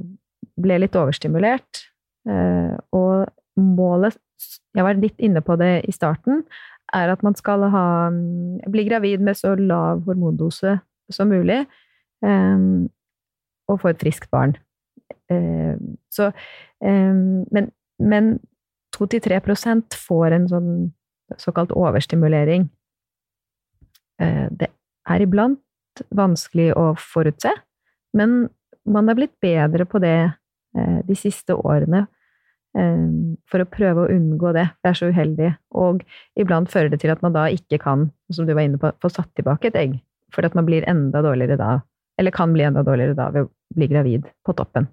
ble 0.56 0.78
litt 0.82 0.96
overstimulert. 0.96 1.86
Eh, 2.28 2.74
og 2.96 3.26
målet 3.56 4.18
Jeg 4.76 4.84
var 4.84 4.98
litt 5.00 5.20
inne 5.22 5.40
på 5.40 5.56
det 5.56 5.86
i 5.88 5.94
starten. 5.94 6.44
Er 6.94 7.10
at 7.10 7.22
man 7.26 7.34
skal 7.34 7.64
ha, 7.72 7.86
bli 8.70 8.84
gravid 8.86 9.24
med 9.24 9.38
så 9.38 9.54
lav 9.58 10.04
hormondose 10.06 10.78
som 11.10 11.32
mulig. 11.32 11.64
eh, 12.24 12.58
og 13.66 13.80
få 13.82 13.90
et 13.90 13.98
friskt 13.98 14.30
barn. 14.30 14.54
Eh, 15.30 15.74
så 16.10 16.30
eh, 16.82 17.14
Men, 17.50 17.70
men 17.98 18.38
2-3 18.96 19.40
får 20.06 20.36
en 20.36 20.48
sånn 20.48 20.70
såkalt 21.38 21.72
overstimulering. 21.72 22.68
Eh, 24.20 24.48
Det 24.50 24.68
er 25.08 25.22
iblant 25.22 25.60
vanskelig 26.14 26.72
å 26.76 26.94
forutse, 26.98 27.52
men 28.14 28.48
man 28.86 29.08
er 29.08 29.18
blitt 29.18 29.34
bedre 29.42 29.86
på 29.88 30.00
det 30.02 30.32
eh, 30.76 31.00
de 31.06 31.16
siste 31.18 31.56
årene 31.56 32.06
eh, 32.76 33.06
for 33.50 33.62
å 33.62 33.68
prøve 33.70 34.04
å 34.04 34.10
unngå 34.12 34.52
det. 34.56 34.68
Det 34.82 34.92
er 34.92 34.98
så 34.98 35.10
uheldig. 35.10 35.52
Og 35.74 36.04
iblant 36.38 36.70
fører 36.70 36.90
det 36.92 37.00
til 37.02 37.10
at 37.14 37.22
man 37.22 37.34
da 37.36 37.46
ikke 37.52 37.80
kan, 37.82 38.10
som 38.30 38.46
du 38.46 38.54
var 38.54 38.66
inne 38.66 38.80
på, 38.82 38.92
få 39.02 39.10
satt 39.12 39.32
tilbake 39.34 39.70
et 39.72 39.80
egg. 39.80 39.98
For 40.34 40.46
at 40.46 40.54
man 40.58 40.66
blir 40.66 40.86
enda 40.88 41.22
dårligere 41.22 41.58
da, 41.60 41.80
eller 42.18 42.34
kan 42.34 42.52
bli 42.52 42.66
enda 42.66 42.82
dårligere 42.86 43.16
da 43.16 43.30
ved 43.34 43.46
å 43.46 43.50
bli 43.76 43.88
gravid 43.90 44.30
på 44.46 44.54
toppen. 44.58 44.88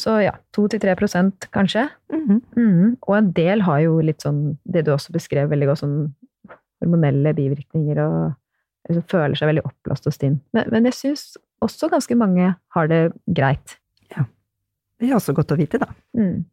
Så 0.00 0.16
ja, 0.24 0.32
2-3 0.56 0.94
prosent 0.98 1.46
kanskje. 1.54 1.88
Mm 2.12 2.40
-hmm. 2.56 2.96
Og 3.00 3.16
en 3.18 3.32
del 3.32 3.62
har 3.62 3.80
jo 3.80 4.00
litt 4.00 4.22
sånn, 4.22 4.58
det 4.64 4.84
du 4.84 4.92
også 4.92 5.12
beskrev 5.12 5.50
veldig 5.50 5.66
godt, 5.66 5.78
sånn 5.78 6.14
hormonelle 6.82 7.34
bivirkninger 7.34 8.00
og 8.02 8.32
liksom 8.88 9.06
føler 9.08 9.34
seg 9.38 9.48
veldig 9.48 9.64
oppblåst 9.64 10.06
og 10.06 10.12
stinn. 10.12 10.40
Men, 10.52 10.68
men 10.72 10.84
jeg 10.84 10.94
syns 10.94 11.36
også 11.64 11.88
ganske 11.92 12.16
mange 12.18 12.54
har 12.76 12.90
det 12.90 13.12
greit. 13.26 13.78
Ja. 14.16 14.26
Det 15.00 15.08
er 15.08 15.14
også 15.14 15.32
godt 15.36 15.54
å 15.54 15.56
vite, 15.56 15.78
da. 15.78 15.88
Mm. 16.16 16.44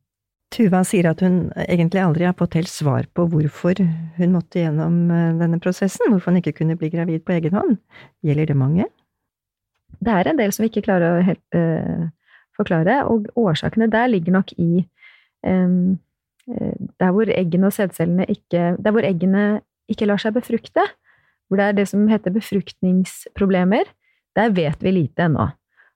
Tuva 0.52 0.82
sier 0.84 1.08
at 1.08 1.22
hun 1.24 1.46
egentlig 1.64 2.02
aldri 2.04 2.26
har 2.28 2.36
fått 2.36 2.58
helt 2.60 2.72
svar 2.72 3.06
på 3.16 3.24
hvorfor 3.32 3.80
hun 4.18 4.34
måtte 4.34 4.60
gjennom 4.60 5.06
eh, 5.08 5.38
denne 5.40 5.60
prosessen, 5.64 6.12
hvorfor 6.12 6.34
hun 6.34 6.42
ikke 6.42 6.58
kunne 6.60 6.76
bli 6.80 6.90
gravid 6.92 7.24
på 7.24 7.38
egen 7.38 7.56
hånd. 7.56 7.78
Gjelder 8.28 8.52
det 8.52 8.58
mange? 8.60 8.88
Det 10.02 10.12
er 10.12 10.28
en 10.28 10.40
del 10.40 10.52
som 10.56 10.66
ikke 10.68 10.84
klarer 10.84 11.20
å 11.20 11.24
helt, 11.24 11.44
eh, 11.56 12.10
forklare, 12.58 13.04
og 13.08 13.28
årsakene 13.40 13.90
der 13.92 14.10
ligger 14.12 14.36
nok 14.38 14.54
i 14.58 14.86
um, 15.48 16.00
der 17.00 17.12
hvor 17.14 17.30
eggene 17.30 17.70
og 17.70 17.74
sædcellene 17.74 18.26
ikke 18.26 18.76
Der 18.82 18.92
hvor 18.92 19.06
eggene 19.06 19.62
ikke 19.92 20.08
lar 20.08 20.20
seg 20.22 20.34
befrukte, 20.34 20.84
hvor 21.48 21.60
det 21.60 21.66
er 21.66 21.76
det 21.76 21.88
som 21.88 22.08
heter 22.08 22.32
befruktningsproblemer, 22.32 23.84
der 24.36 24.54
vet 24.56 24.84
vi 24.84 24.92
lite 24.92 25.26
ennå. 25.28 25.50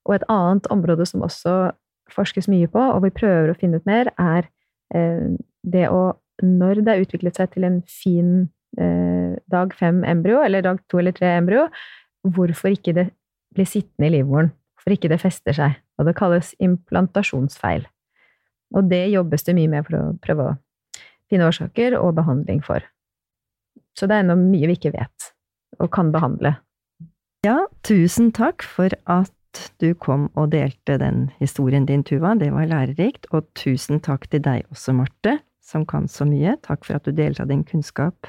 Og 0.05 0.15
et 0.15 0.25
annet 0.29 0.67
område 0.67 1.05
som 1.07 1.23
også 1.23 1.71
forskes 2.11 2.49
mye 2.51 2.67
på, 2.67 2.81
og 2.81 3.05
vi 3.05 3.13
prøver 3.15 3.53
å 3.53 3.57
finne 3.57 3.79
ut 3.79 3.87
mer, 3.87 4.11
er 4.19 4.49
eh, 4.93 5.33
det 5.63 5.89
å 5.89 6.19
Når 6.43 6.81
det 6.83 6.91
har 6.91 6.99
utviklet 6.99 7.37
seg 7.39 7.53
til 7.53 7.63
en 7.63 7.77
fin 7.87 8.31
eh, 8.75 9.37
dag 9.47 9.71
fem 9.71 10.01
embryo, 10.03 10.41
eller 10.43 10.65
dag 10.65 10.81
to 10.91 10.99
eller 10.99 11.15
tre 11.15 11.29
embryo, 11.37 11.69
hvorfor 12.27 12.75
ikke 12.75 12.91
det 12.91 13.05
blir 13.55 13.65
sittende 13.65 14.09
i 14.09 14.17
livmoren? 14.17 14.51
Hvorfor 14.75 14.97
ikke 14.97 15.13
det 15.13 15.21
fester 15.21 15.55
seg? 15.55 15.77
Og 15.99 16.07
det 16.07 16.15
kalles 16.17 16.53
implantasjonsfeil. 16.63 17.85
Og 18.75 18.89
det 18.91 19.05
jobbes 19.13 19.45
det 19.47 19.55
mye 19.55 19.71
med 19.71 19.87
for 19.87 19.99
å 19.99 20.03
prøve 20.23 20.49
å 20.49 20.55
finne 21.31 21.47
årsaker 21.47 21.95
og 21.99 22.15
behandling 22.17 22.61
for. 22.65 22.83
Så 23.95 24.09
det 24.09 24.17
er 24.17 24.25
ennå 24.25 24.35
mye 24.39 24.67
vi 24.69 24.75
ikke 24.75 24.93
vet, 24.95 25.31
og 25.79 25.91
kan 25.95 26.11
behandle. 26.11 26.57
Ja, 27.45 27.61
tusen 27.85 28.31
takk 28.35 28.65
for 28.65 28.91
at 29.05 29.31
du 29.79 29.93
kom 29.95 30.27
og 30.35 30.51
delte 30.51 30.97
den 30.99 31.29
historien 31.39 31.85
din, 31.87 32.03
Tuva. 32.03 32.33
Det 32.35 32.51
var 32.51 32.67
lærerikt. 32.67 33.29
Og 33.31 33.47
tusen 33.55 34.01
takk 34.03 34.27
til 34.31 34.43
deg 34.43 34.65
også, 34.73 34.95
Marte, 34.97 35.37
som 35.63 35.85
kan 35.87 36.09
så 36.11 36.27
mye. 36.27 36.57
Takk 36.65 36.83
for 36.87 36.97
at 36.97 37.07
du 37.07 37.15
delte 37.15 37.45
av 37.45 37.51
din 37.51 37.63
kunnskap 37.67 38.27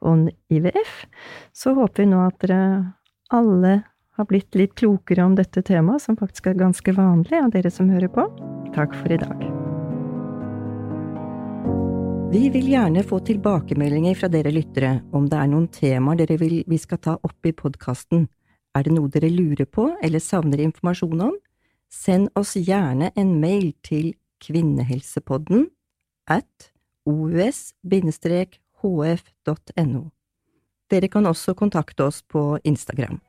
om 0.00 0.26
IVF. 0.50 1.04
Så 1.54 1.76
håper 1.76 2.02
vi 2.02 2.10
nå 2.10 2.24
at 2.26 2.40
dere 2.42 2.62
alle 3.34 3.76
har 4.16 4.26
blitt 4.28 4.54
litt 4.56 4.74
klokere 4.78 5.24
om 5.24 5.36
dette 5.36 5.62
temaet, 5.62 6.02
som 6.02 6.16
faktisk 6.16 6.48
er 6.50 6.58
ganske 6.60 6.92
vanlig 6.96 7.38
av 7.38 7.52
dere 7.54 7.70
som 7.72 7.90
hører 7.92 8.08
på. 8.12 8.26
Takk 8.76 8.94
for 8.96 9.12
i 9.12 9.20
dag. 9.20 9.46
Vi 12.32 12.48
vil 12.50 12.66
gjerne 12.72 13.04
få 13.06 13.20
tilbakemeldinger 13.24 14.14
fra 14.18 14.28
dere 14.28 14.50
lyttere 14.52 15.00
om 15.14 15.28
det 15.30 15.38
er 15.38 15.48
noen 15.52 15.68
temaer 15.72 16.18
dere 16.20 16.36
vil 16.40 16.64
vi 16.68 16.78
skal 16.80 16.98
ta 16.98 17.14
opp 17.22 17.46
i 17.46 17.54
podkasten. 17.54 18.26
Er 18.76 18.82
det 18.84 18.92
noe 18.96 19.08
dere 19.12 19.30
lurer 19.32 19.64
på 19.64 19.96
eller 20.04 20.20
savner 20.20 20.60
informasjon 20.64 21.20
om? 21.30 21.36
Send 21.92 22.28
oss 22.36 22.56
gjerne 22.58 23.12
en 23.14 23.40
mail 23.40 23.72
til 23.86 24.14
kvinnehelsepodden 24.42 25.70
at 26.28 26.72
os-hf.no. 27.06 27.62
Dere 30.90 31.08
kan 31.10 31.26
også 31.26 31.54
kontakte 31.58 32.04
oss 32.04 32.22
på 32.22 32.58
Instagram. 32.66 33.20